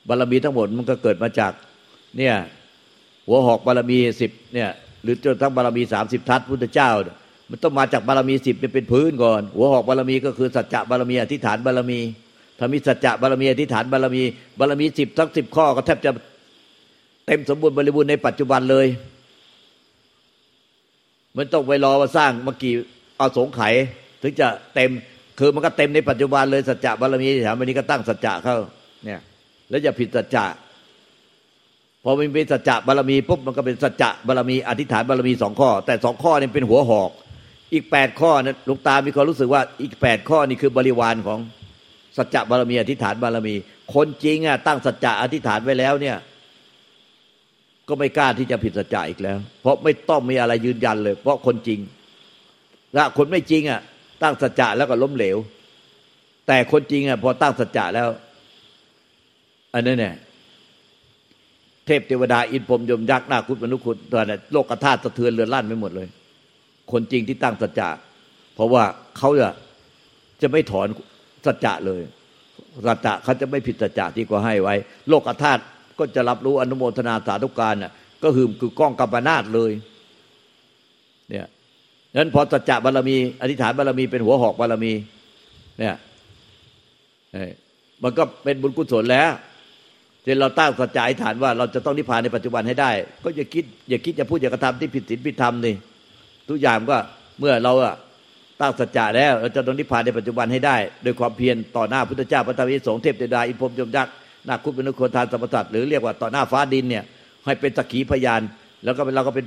[0.09, 1.53] บารมีทั้งหมดมันก็เกิดมาจาก
[2.19, 2.35] เนี่ย
[3.27, 4.71] หัวหอกบารมีสิบเนี่ย
[5.03, 6.91] หรือจนทั้งบารมีสามสิบทัศพุทธเจ้า
[7.51, 12.01] มันต้องมาจากบารมีสิบเป็นพื้นก่อน หัวหอกบารมีก็คือสัจจะบารมีอธิษฐานบารมี
[12.63, 14.23] ถ้ามีสัจจะบารมีอธิษฐานบารมี
[14.59, 16.11] บารมีสิบทั้งสิบข้อก็แทบจะ
[17.27, 18.87] เต็มสมบูรณ์บริบูรณ์ในปัจจุบันเลย
[21.37, 22.73] มันต้องไปรอมาสร้างเมื่อกี้
[23.19, 23.61] เอาสงไข
[24.23, 24.91] ถึงจะเต็ม
[25.39, 28.57] คือมันก็เต็มในปัจจุบันเลยสัจจะบารมีแถมวันนี้ก็ตั้งสัจจะเข้า
[29.05, 29.21] เนี่ย
[29.71, 30.47] แล้วอย่าผิดสัจจะ
[32.05, 37.11] พอมันเป็นสัจจะบารมีปุ๊บมันก็เป็นสัจจะบารมีอธิษฐานบารมีสองข้อ แต่สองข้อนี่เป็นหัวหอก
[37.73, 41.39] อีกแปดข้อนะลูกตามีความรู้สึกว่าอีกแปดข้อนี่คือบริวารของ
[42.21, 43.55] สัจจะบารมีอธิษฐานบารมี
[43.95, 46.17] คนจริงอะตั้งสัจจะอธิษฐานไว้แล้วเนี่ย
[47.89, 51.81] ก็ไม่กล้าที่จะผิดสัจจะอีกแล้ว เพราะไม่ต้องมีอะไรยืนยันเลย เพราะคนจริง
[52.95, 53.81] และคนไม่จริงอะ
[54.23, 55.37] ตั้งสัจจะแล้วก็ล้มเหลว
[56.47, 58.09] แต่คนจริงอะพอตั้งสัจจะแล้ว
[59.75, 60.15] อันนั้นเนี่ย
[61.87, 66.09] เทพเทวดาอินพรมยมยักษ์นาคุตมนุคุตตัวนั้โลกธาตุสะเทือนเรือนลั่นไปหมดเลย
[66.93, 67.89] คนจริงที่ตั้งสัจจะ
[68.55, 68.83] เพราะว่า
[69.19, 69.51] เขาจะ
[70.43, 70.87] จะไม่ถอน
[71.47, 72.03] สัจจะเลย
[72.87, 74.75] สัจจะเขาจะไม่ผิดสัจจะที่ก็ให้ไว้
[75.09, 75.63] โลกธาตุ
[75.99, 79.73] ก็จะรับรู้อนุโมทนาสาธุการน่ะก็คือคือกล้องกัมปนาตเลย
[81.31, 81.47] เนี่ย
[82.17, 84.93] นั้นพอสัจจะบารมีอธิษฐานบารมีเป็นหัวหอกบารมี
[85.79, 85.97] เนี่ย
[88.03, 89.31] มันก็เป็นบุญกุศลแล้ว
[90.27, 92.91] จนเราตั้งสัจจะอธิษฐานว่าเราจะต้องนิพพานในปัจจุบันให้ได้
[93.25, 95.75] ก็อย่าคิดอย่าคิดจะพูดอย่ากระทำที่ผิดศีลผิดธรรมนี่
[96.49, 96.99] ทุกอย่างก็
[97.41, 97.95] เมื่อเราอะ
[98.61, 104.15] ตั้งสัจจะแล้วเราจะต้องนิพพานในปัจจุบันให้ได้ โดยความเพียรต่อหน้าพุทธเจ้าพระธรรมวิสงฆ์เทพเทวดาอินพรมยมยักษ์
[104.49, 107.05] นาคุเป็นนุคนทานสรรพสัตหรือเรียกว่าต่อหน้าฟ้าดินเนี่ย
[107.45, 108.41] ให้เป็นสักขีพยาน
[108.85, 109.45] แล้วก็เราก็เป็น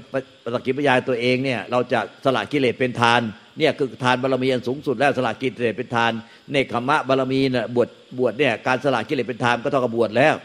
[0.53, 3.21] สักขีพยานตัวเองเนี่ยเราจะสละกิเลสเป็นทาน
[3.59, 6.11] เนี่ยคือทานบารมีอันสูงสุดแล้วสละกิเลสเป็นทาน
[6.51, 10.35] เนคขมะบารมีเนี่ยบวชบวชเนี่ยการสละกิเลสเป็นทานก็เท่ากับบวชแล้ว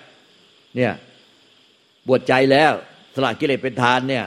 [0.77, 0.93] เนี่ย
[2.09, 2.73] บวชใจแล้ว
[3.15, 4.25] สละกิเลสเป็นทานเนี่ย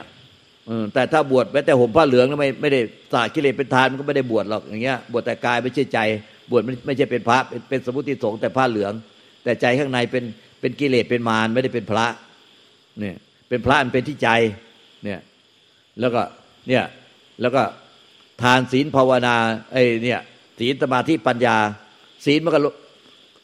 [0.93, 2.79] แต่ถ้าบวชแม้แต่ห่มผ้าเหลืองไม่ไม่ได้
[3.11, 5.99] สละกิเลสเป็นทานมันก็ไม่ได้บวชหรอกอย่างเงี้ยบวชแต่กายไม่ใช่ใจ
[6.51, 8.93] บวชไม่ใช่เป็นพระเป็นเป็นสมุติสงฆ์แต่ผ้าเหลือง
[9.43, 10.23] แต่ใจข้างในเป็น
[10.59, 12.05] เป็นกิเลสเป็นมารไม่ได้เป็นพระ
[12.99, 13.15] เนี่ย
[13.49, 14.29] เป็นพระมันเป็นที่ใจ
[15.03, 15.19] เนี่ย
[15.99, 16.21] แล้วก็
[16.67, 16.83] เนี่ย
[17.41, 17.63] แล้วก็
[18.41, 19.35] ทานศีลภาวนา
[19.71, 20.19] ไอ้เนี่ย
[20.59, 21.57] ศีลสมาธิปัญญา
[22.25, 22.59] ศีลมันก็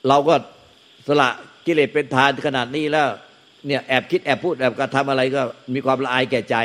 [0.07, 0.35] เราก็
[1.07, 1.29] สละ
[1.65, 3.07] กิเลสเป็นทานขนาดนี้แล้ว
[3.67, 5.41] เนี่ยแอบคิดแอบพูดแอบกระทำอะไรก็
[5.73, 6.55] มีความละอายแก่ใจ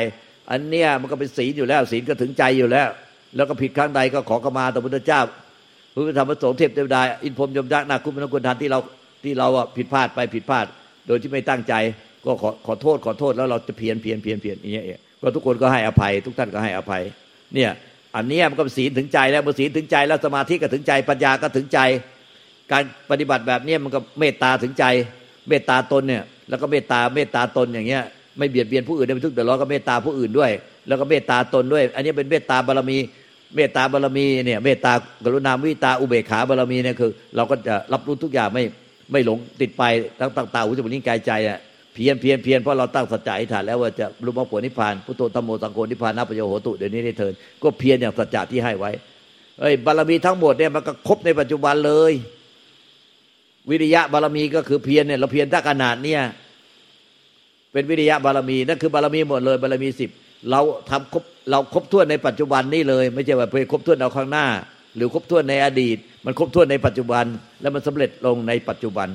[0.51, 2.89] อันเนี้ยมันก็เป็นศีลอยู่แล้ว ศีลก็ถึงใจอยู่แล้ว
[3.35, 5.21] แล้วก็ผิดครั้งใดก็ขอขมาต่อพุทธเจ้า
[5.93, 8.79] พระธรรมประสงค์เทพเทวดาอินพรมยมยักษ์นาคุณมนกุลทานที่เรา
[9.23, 10.65] ที่เราผิดพลาดไปผิดพลาด
[11.07, 11.73] โดยที่ไม่ตั้งใจ
[12.25, 17.03] ก็ขอขอโทษขอโทษแล้วเราจะเพียรเพียรเพียรเพียรอย่างเงี้ยก็ทุกคนก็ให้อภัย ทุกท่านก็ให้อภัย
[17.55, 17.71] เนี่ย
[18.15, 21.79] อันนี้มันก็ศีลถึงใจแล้วเมื่อศีลถึงใจแล้วสมาธิก็ถึงใจปัญญาก็ถึงใจ
[22.71, 24.85] การปฏิบัติแบบนี้มันก็เมตตาถึงใจ
[25.49, 28.03] เมตตาตนเนี่ย แล้วก็เมตตาเมตตาตนอย่างเงี้ย
[28.37, 30.51] ไม่เบียดเบียนผู้อื่นไม่ทุกข์เดือดร้อนก็เมตตาผู้อื่นด้วย
[30.87, 32.97] แล้วก็เมตตาตนด้วย อันนี้เป็นเมตตาบารมี
[33.55, 34.93] เมตตาบารมีเนี่ยเมตตา
[35.25, 38.63] กรุณาวิตาอุเบกขาบารมีเนี่ยคือ เราก็จะรับรู้ทุกอย่างไม่
[39.11, 39.83] ไม่หลงติดไป
[40.19, 41.59] ตั้งตั้งตาหูจมูกนิ้วกายใจอะ
[41.93, 48.91] เพียนเพียนเพียนเพราะเราตั้งสัจจะอิฐานแล้วว่าจะรู้มรรคผลนิพพานพุทโธธรรมโมสังโฆนิพพานนับปโยโหตุเดี๋ยวนี้ได้เทินก็เพียรอย่างสัจจะที่ให้ไว้
[49.59, 52.13] เอ้ยบารมีทั้งหมดเนี่ยมันก็ครบในปัจจุบันเลย
[53.69, 56.21] วิริยะบารมีก็คือเพียรเนี่ยเราเพียรถ้าขนาดเนี่ย
[57.73, 60.09] เป็นวิริยะบารมีนั่นคือบารมีหมดเลยบารมีสิบ
[60.51, 64.45] เราทำครบเราครบถ้วนในปัจจุบันนี่เลย ไม่ใช่ว่าเพื่อครบถ้วนเอาข้างหน้า
[64.95, 67.25] หรือครบถ้วนในอดีต มันครบถ้วนในปัจจุบัน
[67.61, 69.07] แล้วมันสำเร็จลงในปัจจุบัน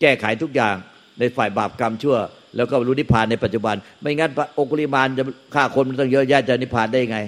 [0.00, 0.74] แก้ไขทุกอย่าง
[1.18, 2.16] ในฝ่ายบาปกรรมชั่ว
[2.56, 7.18] แล้วก็รู้นิพพานในปัจจุบัน ไม่งั้นองคุลิมานจะฆ่าคนมันต้องเยอะแยะจะนิพพานได้ไง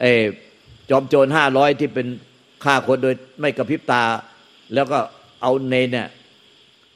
[0.00, 0.06] เอ
[0.90, 2.06] จอมโจรห้าร้อยที่เป็น
[2.64, 4.02] ฆ่าคนโดยไม่กระพริบตา
[4.74, 4.98] แล้วก็
[5.42, 6.06] เอาเนนเนี่ย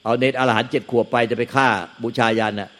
[0.04, 1.68] เอาเนนอรหันเจ็ดขวบไปจะไปฆ่า
[2.02, 2.70] บูชายันน่ะ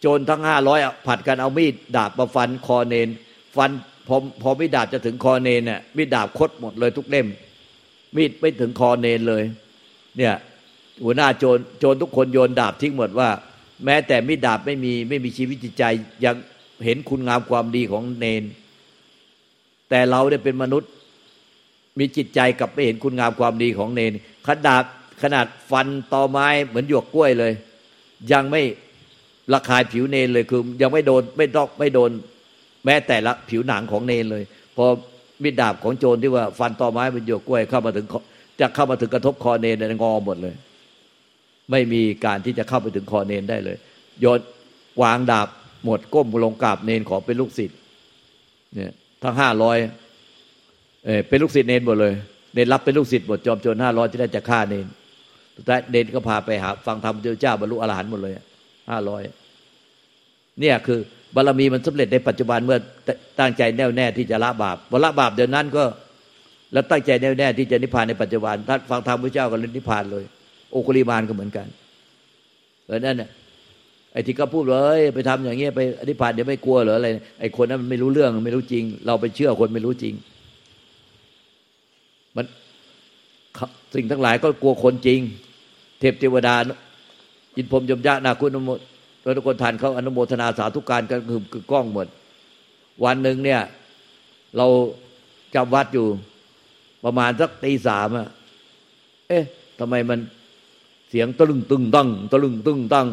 [0.00, 3.08] โจรทั้งห้าร้อยผัดกันเอามีดดาบมาฟันคอเนน
[3.56, 3.70] ฟัน
[4.08, 7.26] พอพอมีดดาบจะถึงคอเนนเนี่ยมีดดาบคดหมดเลยทุกเล่ม
[8.16, 9.42] มีดไม่ถึงคอเนนเลย
[10.18, 10.34] เนี่ย
[11.04, 13.28] หัวหน้าโจรโจรทุกคนโยนดาบทิ้งหมดว่า
[13.84, 15.84] แม้แต่มิดาบไม่มีไม่มีชีวิตจิตใจ
[16.24, 16.36] ยัง
[16.84, 18.44] เห็นคุณงามความดีของเนน
[19.90, 20.90] แต่เราเนี่ยเป็นมนุษย์
[21.98, 24.12] มีจิตใจกับไม่เห็นคุณงามความดีของเนน
[24.46, 24.84] ขนาด
[25.22, 27.52] ขนาดฟันตอไม้เหมือนหยวกกล้วยเลย
[28.32, 28.62] ยังไม่
[29.52, 32.10] ระคายผิวเนนเลยคือ ยังไม่โดนไม่ดอกไม่โดน
[32.84, 34.42] แม้แต่ละผิวหนังของเนนเลย
[34.76, 34.84] พอ
[35.42, 38.06] มิดดาบของโจรที่ว่าฟันตอไม้เป็นหยวกกล้วยเข้ามาถึง
[38.60, 40.54] จะเข้ามาถึงกระทบคอเนนงอหมดเลย
[41.70, 43.76] ไม่มีการที่จะเข้าไปถึงคอเนนได้เลย
[44.20, 44.40] โยน
[45.02, 45.48] วางดาบ
[45.84, 47.78] หมดก้มลงกราบเนนขอเป็นลูกศิษย์
[48.74, 49.76] เนี่ยทั้งห้าร้อย
[51.04, 52.14] เออเป็นลูกศิษย์เนนหมดเลย
[52.54, 54.86] เนนรับเป็นลูกศิษย์หมดจอมโจรห้าร้อยที่ได้จะฆ่าเนน
[55.56, 58.34] สุดท้ายเนนก็พาไปหา ฟังธรรมเจ้าบรรลุอรหันต์หมดเลย
[58.90, 59.22] ห้าร้อย
[60.60, 60.98] เนี่ยคือ
[61.34, 62.78] บารมีมันสำเร็จในปัจจุบันเมื่อ
[63.40, 65.84] ตั้งใจแน่วแน่ที่จะละบาปพอละบาปเดี๋ยวนั้นก็
[66.72, 70.24] แล้วตั้งใจแน่วแน่ที่จะนิพพานในปัจจุบันถ้านฟังธรรมพระเจ้าก็เลยนิพพานเลย
[70.70, 71.66] โอคุลิมานก็เหมือนกัน
[72.84, 73.28] เพราะนั้นเนี่ย
[74.12, 77.08] ไอ้ที่เขาพูดเลยไปทำอย่างเงี้ยไปอธิพานเดี๋ยวไม่กลัวหรืออะไร
[77.40, 80.14] ไอ้คนนั้นมันไม่รู้เรื่องไม่รู้จริง เราไปเชื่อคนไม่รู้จริง
[82.36, 82.46] มัน
[83.94, 85.20] สิ่งทั้งหลายก็กลัวคนจริง
[86.00, 86.54] เทพเทวดา
[87.56, 88.70] อินพรมยมยะนาคุณนโม
[89.22, 92.06] แล้วทุกคนทานเขาอนุโมทนาสาธุการกันคือคือกล้องหมด
[93.04, 93.60] วันหนึ่งเนี่ย
[94.56, 94.66] เรา
[95.54, 96.06] จำวัดอยู่
[97.04, 98.28] ประมาณสักตีสามอะ
[99.28, 99.44] เอ๊ะ
[99.78, 100.18] ทำไมมัน
[101.10, 103.06] เสียงตะลึงตึงตั้งตะลึงตึงตั้ง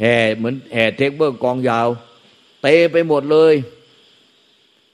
[0.00, 1.88] แห่เหมือนแห่เทคเบิร์กองยาว
[2.62, 3.54] เตะไปหมดเลย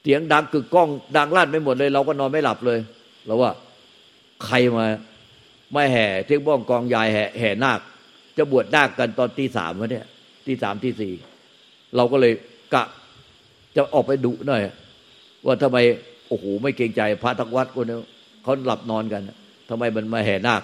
[0.02, 2.78] เสียงดังกึกก้อง ดังลั่นไปหมดเลย เราก็นอนไม่หลับเลย
[3.26, 3.50] เราว่า
[4.44, 4.84] ใครมา
[5.72, 7.80] ไม่แห่เทคบ้องกองยายแห่แห่นาค
[8.38, 10.06] จะบวชนาคกันตอนตีสามวะเนี่ย
[10.46, 11.12] ตีสามตีสี่
[11.96, 12.32] เราก็เลย
[12.74, 12.82] กะ
[13.76, 14.62] จะออกไปดุหน่อย
[15.46, 15.78] ว่าทำไม
[16.28, 17.96] โอ้โหไม่เกรงใจพระทักวัดคนนี้
[18.42, 19.22] เขาหลับนอนกัน
[19.68, 20.62] ทำไมมันมาแห่นาค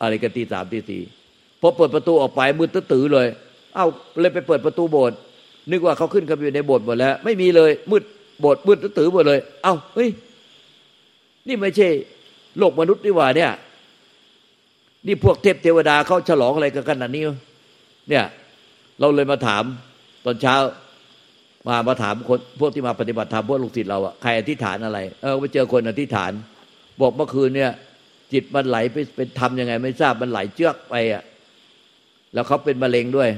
[0.00, 1.02] อะไรกันตีสามตีสี่
[1.60, 3.26] พอเปิดประตูออกไปมืดตื้อเลย
[3.74, 3.86] เอ้า
[4.20, 5.18] เลยไปเปิดประตูโบสถ์
[5.70, 8.02] นึกว่าเขาขึ้นกันอยู่ในโบสถ์หมดแล้ว ไม่มีเลย มืด
[8.40, 10.08] โบสถ์มืดตื้อหมดเลย เอ้าเฮ้ย
[11.48, 11.88] นี่ไม่ใช่
[12.58, 13.52] โลกมนุษย์นี่ว่าเนี่ย
[15.06, 17.22] นี่พวกเทพเทวดาเขาฉลองอะไรกันขนาดนี้
[18.08, 18.24] เนี่ย
[19.00, 19.64] เราเลยมาถาม
[20.24, 20.54] ตอนเช้า
[21.68, 26.32] มามาถามคนพวกที่มาปฏิบัติธรรมพวกลูกศิษย์เราอะใครอธิษฐานอะไร เออไปเจอคนอธิษฐาน
[27.00, 27.72] บอกเมื่อคืนเนี่ย
[28.32, 31.22] จิตมันไหลไปเป็นทำยังไง ไม่ทราบมันไหลเจือกไปอะ
[32.34, 33.30] แล้วเขาเป็นมะเร็งด้วย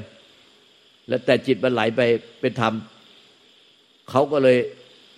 [1.08, 2.00] แล้วแต่จิตมันไหลไป
[2.40, 2.72] เป็นธรรม
[4.10, 4.56] เขาก็เลย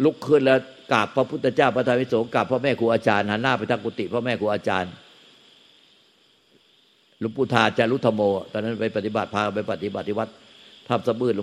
[0.05, 0.59] ลุกขึ้นแล้ว
[0.92, 4.90] กราบพระพุทธเจ้าพระธรรมวิโสกราบพ่อแม่ครูอาจารย์หันหน้าไปทางกุฏิพ่อแม่ครูอาจารย์
[7.22, 8.20] หลวงปู่ทาจารุธโม
[8.52, 10.28] ตอนนั้นไปปฏิบัติพาไปปฏิบัติที่วัด
[10.88, 11.35] ทำสมืด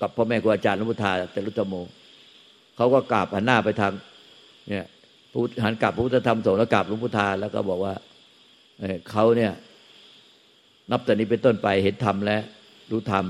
[0.00, 1.74] กับพ่อแม่ครูอาจารย์หลวงปู่ทาจารุธโม
[2.76, 3.92] เขาก็กราบหันหน้าไปทาง
[4.68, 4.86] เนี่ย
[5.32, 7.94] พูดหันกลับพระพุทธธรรมสงฆ์แล้วกลับหลวงพุทธาแล้วก็บอกว่า
[9.10, 9.52] เขาเนี่ย
[10.90, 12.42] นับแต่นี้เป็นต้นไปเห็นธรรมแล้ว
[12.90, 13.24] รู้ธรรม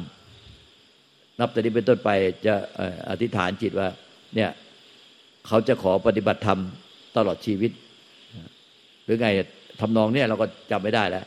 [1.40, 2.10] นับแต่นี้เป็นต้นไป
[2.46, 2.54] จะ
[3.08, 3.88] อธิษฐานจิตว่า
[4.34, 4.50] เนี่ย
[5.46, 6.58] เขาจะขอปฏิบัติธรรม
[7.16, 7.72] ตลอดชีวิต
[9.04, 9.28] หรือไง
[9.80, 11.24] ทำนองเนี่ยเราก็จำไม่ได้แล้ว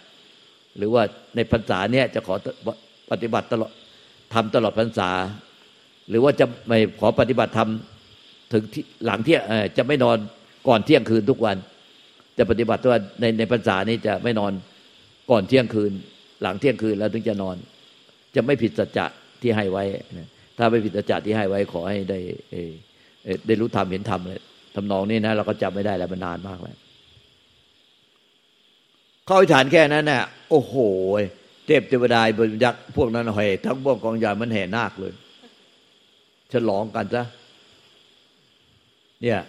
[0.77, 1.03] หรือว่า
[1.36, 2.36] ในพรรษาเนี่ยจะขอ
[3.12, 3.71] ปฏิบัติตลอด
[4.33, 5.09] ทำตลอดพรรษา
[6.09, 7.69] หรือว่าจะไม่ขอปฏิบัติธรรม
[8.51, 9.41] ถึงที่หลังเที่ยง
[9.77, 10.17] จะไม่นอน
[10.67, 11.57] ก่อนเที่ยงคืนทุกวัน
[12.38, 14.51] จะปฏิบัติว่าในในพรรษานี้จะไม่นอน
[15.31, 15.91] ก่อนเที่ยงคืน
[16.41, 17.55] หลังเที่ยงคืนแล้วถึงจะนอน
[18.36, 19.05] จะไม่ผิดสัจจะ
[19.41, 19.83] ที่ให้ไว้
[20.57, 22.19] ถ้าไม่ผิดสัจจะที่ให้ไว้ขอให้ได้
[23.47, 24.41] ได้รู้ธรรมเห็นธรรมเลย
[24.75, 26.77] ทำนองนี้นะเราก็จำไม่ได้แล้วมันนานมากแล้ว
[29.27, 30.75] เข้าฐานแค่นั้นน่ะ โอ้โห
[31.65, 35.13] เทพเทวดาบรยักษ์พวกนั้นแห่ทั้งพวกกองยามันแห่นาคเลย
[36.53, 37.23] ฉลองกันซะ
[39.21, 39.39] เนี่ย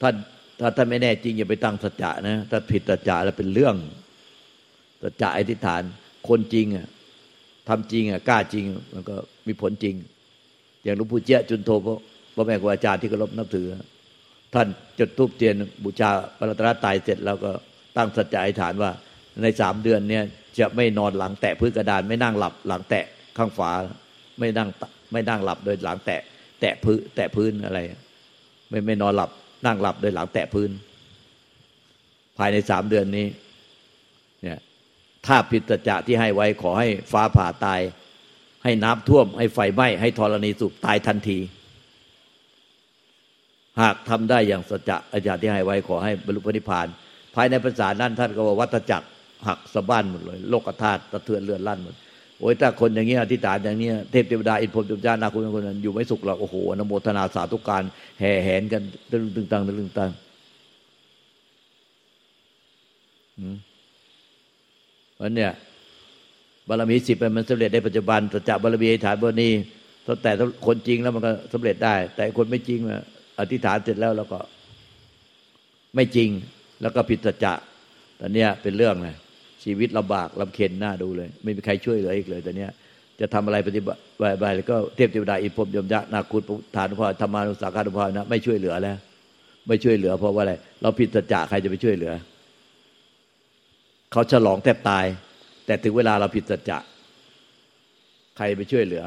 [0.00, 0.14] ท่าน
[0.60, 3.74] ถ้าท่านไม่แน่จริงอย่าไปตั้งสัจจะนะถ้าผิดสัจจะแล้วเป็นเรื่อง
[5.02, 5.82] สัจจะอธิษฐาน
[6.28, 6.86] คนจริงอะ
[7.68, 9.94] ทำจริงอะกล้าจริง มันก็มีผลจริง
[10.82, 11.70] อย่างหลวงปู่เจ้าจุนโท
[12.34, 13.66] พระแม่ครูอาจารย์ที่เคารพนับถือ
[14.54, 14.66] ท่าน
[14.98, 17.52] จุดทูบเทียนบูชาพระรัตนตายเสร็จแล้วก็
[17.96, 18.90] ตั้งสัจจะอธิษฐานว่า
[19.42, 20.24] ในสามเดือนเนี่ย
[20.58, 23.04] จะไม่นอนหลังแตะพื้นกระดาน ไม่นั่งหลับหลังแตะ
[23.36, 23.70] ข้างฝา
[24.38, 24.68] ไม่นั่ง
[25.12, 26.20] ไม่นั่งหลับโดยหลังแตะ
[26.60, 27.78] แตะพื้นแตะพื้นอะไร
[28.70, 29.30] ไม่ไม่นอนหลับ
[29.66, 30.70] นั่งหลับโดยหลังแตะพื้น
[32.38, 33.26] ภายในสามเดือนนี้
[34.42, 34.58] เนี่ย
[35.26, 37.80] ถ้าพิจจะที่ให้ไว้ขอให้ฟ้าผ่าตาย
[38.64, 41.38] ให้น้ำท่วม ให้ไฟไหม้ให้ธรณีสุบตายทันที
[43.80, 46.86] หากทำได้อย่างสัจจะอาจารย์ที่ให้ไว้ขอให้บรรลุพระนิพพาน
[47.34, 49.06] ภายในภาษานั้นท่านก็ว่าวัตจักร
[49.46, 51.94] หักสะบั้นหมดเลย โลกธาตุสะเทือนเลื่อนลั่นหมด
[52.38, 57.82] โอ้ยถ้าคนอย่างเงี้ยอธิษฐานอย่างเนี้ยเทพเทวดาอินพรมจุจานาคุณคนนั้นอยู่ไม่สุขหรอกโอ้โหนโมทนาสาธุการ
[58.20, 60.10] แห่แหนกันตึงตึงตังตึงตัง
[65.20, 65.50] วันเนี้ย
[66.68, 69.48] บารมีสิบมันสำเร็จในปัจจุบันสัจะบารมีอธิษฐานบารมี
[70.06, 70.30] ตั้งแต่
[70.66, 73.02] คนจริงแล้วมันก็สำเร็จได้ แต่คนไม่จริงอะ
[73.40, 74.38] อธิษฐานเสร็จแล้วแล้วก็
[75.94, 76.28] ไม่จริง
[76.82, 77.54] แล้วก็ผิดสัจจะ
[78.20, 79.16] ตอนเนี้ยเป็นเรื่องเลย
[79.64, 82.70] ชีวิตลำบากลำเค็ญหน้าดูเลย ไม่มีใครช่วยเหลืออีกเลยตอนเนี้ย
[83.20, 84.00] จะทำอะไรปฏิบัติ
[84.40, 86.42] ไปแล้วก็เทพเทวดาอินพรมยมยักษ์นาคุณ
[86.74, 88.96] ฐานุภาธรรมานุสาขานุภานะไม่ช่วยเหลือแล้ว
[89.68, 92.12] ไม่ช่วยเหลือ เพราะว่าอะไร เราผิดสัจจะใครจะไปช่วยเหลือ
[94.12, 95.04] เขาฉลองแทบตาย
[95.66, 96.78] แต่ถึงเวลาเราผิดสัจจะ
[98.36, 99.04] ใครไปช่วยเหลือ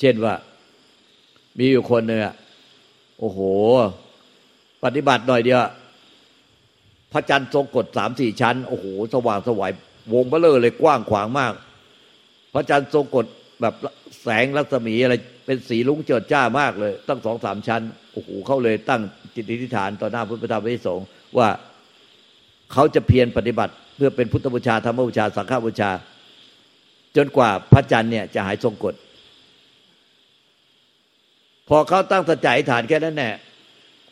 [0.00, 0.34] เช่นว่า
[1.58, 2.20] มีอยู่คนหนึ่ง
[3.20, 3.38] โอ้โห
[4.84, 5.60] ปฏิบัติหน่อยเดียว
[7.12, 9.70] พระจันทร์ทรงกฎสามสี่ชั้น โอ้โห สว่างสวย
[10.12, 11.52] วงเบลอเลยกว้างขวางมาก
[12.54, 13.26] พระจันทร์ทรงกฎ
[13.60, 13.74] แบบ
[14.22, 15.14] แสงรัศมีอะไร
[15.46, 19.00] เป็นสีลุ้งเจิดจ้ามากเลย ตั้งสองสามชั้นโอ้โหเขาเลยตั้ง
[19.34, 21.06] จิตอธิษฐานต่อหน้าพุทธธรรมพระสงฆ์
[21.38, 21.48] ว่า
[22.72, 25.90] เขาจะเพียรปฏิบัติเพื่อเป็นพุทธบูชาธรรมบูชา สังฆบูชา
[27.16, 28.94] จนกว่าพระจันทร์เนี่ยจะหายทรงกฎ
[31.68, 33.30] พอเขาตั้งสัจจะอธิษฐานแค่นั้นแน่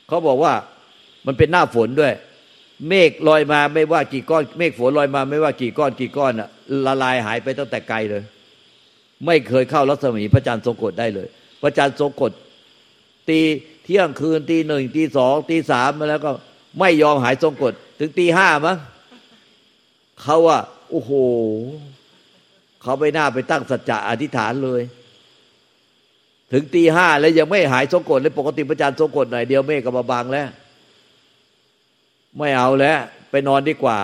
[0.08, 0.52] เขาบอกว่า
[1.26, 2.12] มันเป็นหน้าฝนด้วย
[2.88, 6.48] เมฆลอยมาไม่ว่ากี่ก้อน เมฆฝนลอยมาไม่ว่ากี่ก้อนกี่ก้อนอะ
[6.86, 8.22] ละลายหายไปตั้งแต่ไกลเลย
[9.26, 11.28] ไม่เคยเข้ารัศมีพระจันทร์ทรงกฎได้เลย
[11.62, 12.32] พระจันทร์ทรงกฎ
[13.28, 13.40] ตี
[13.84, 16.30] เที่ยงคืนตีหนึ่งตีสองตีสามมาแล้วก็
[16.80, 18.76] ไม่ยอมหายทรงกฎถึงตีห้ามั้ง
[20.22, 20.58] เขาว่า
[20.90, 21.12] โอ้โห
[22.82, 24.82] เขาไปหน้าไปตั้งสัจจะอธิษฐานเลย
[26.52, 30.48] ถึงตีห้าแล้วยังไม่หายทรงกฎเลยปกติพระจันทร์ทรงกฎหน่อยเดียวเมฆก็มาบางแล้ว
[32.38, 32.98] ไม่เอาแล้ว
[33.30, 33.98] ไปนอนดีกว่า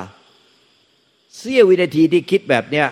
[1.37, 2.87] เสี้ยววินาทีที่คิดแบบเนี้ย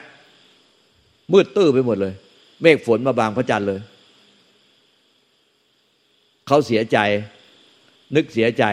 [1.33, 2.15] มืดตื้อไปหมดเลย
[2.63, 3.81] เมฆฝนมาบางพระจันทร์เลย
[6.47, 6.99] เขาเสียใจ
[8.17, 8.65] นึกเสียใจ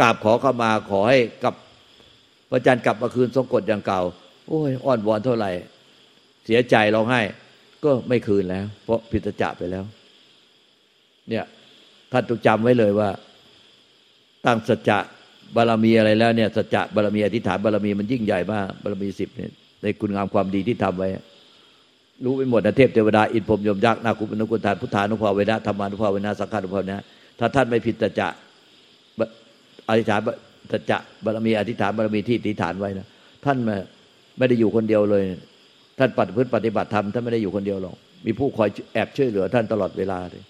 [0.00, 1.54] กราบขอเข้ามาขอให้กับ
[2.50, 4.00] พระจันทร์กลับมาคืนทรงกฎอย่างเก่า
[4.48, 5.50] โอ้ยอ้อนวอนเท่าไหร่
[6.44, 7.20] เสียใจร้องไห้
[7.84, 9.84] ก็ไม่คืนแล้ว เพราะพิจจะไปแล้ว
[11.28, 11.44] เนี่ย
[12.12, 13.10] ท่านต้องจำไว้เลยว่า
[14.46, 14.98] ตั้งสัจจะ
[15.56, 19.50] บารมีอะไรแล้วเนี่ยสัจจะบารมีอธิษฐานบารมีมันยิ่งใหญ่มากบารมีสิบเนี่ย
[19.82, 21.08] ในคุณงามความดีที่ทำไว้
[22.24, 27.00] รู้ไปหมดนะเทพเทวดาอินพรมยมยักษ์นาคุปนุกุลทานพุทธานุภาเวนะธรรมานุภาเวนะสังฆานุภาเวนะ
[27.38, 28.28] ถ้าท่านไม่ผิดสัจจะ
[29.88, 30.20] อธิษฐาน
[30.72, 33.06] สัจจะบารมีอธิษฐานบารมีที่อธิษฐานไว้นะ
[33.44, 33.56] ท่าน
[34.38, 35.24] ไม่ได้อยู่คนเดียวเลย
[35.98, 40.44] ท่านปฏิพฤติปฏิบัติธรรมท่านไม่ได้อยู่คนเดียวหรอกมีผู้คอยแอบช่วยเหลือท่านตลอดเวลาเลย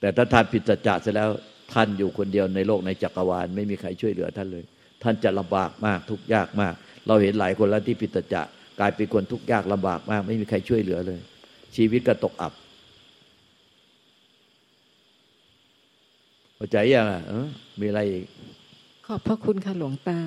[0.00, 1.28] แต่ถ้าท่านผิดสัจจะเสร็จแล้ว
[1.72, 4.64] ท่านอยู่คนเดียวในโลกในจักรวาล ไม่มีใครช่วยเหลือท่านเลย
[5.02, 6.74] ท่านจะลำบากมากทุกยากมาก
[7.06, 8.42] เราเห็นหลายคนแล้วที่ผิดสัจะ
[8.80, 11.20] กลายเป็นคนทุกยากลำบากมาก ไม่มีใครช่วยเหลือเลย
[11.76, 12.52] ชีวิตก็ตกอับ
[16.56, 17.22] เข้าใจยังอะ
[17.80, 18.26] มีอะไรอีก
[19.06, 20.18] ขอบพระคุณค่ะหลวงตา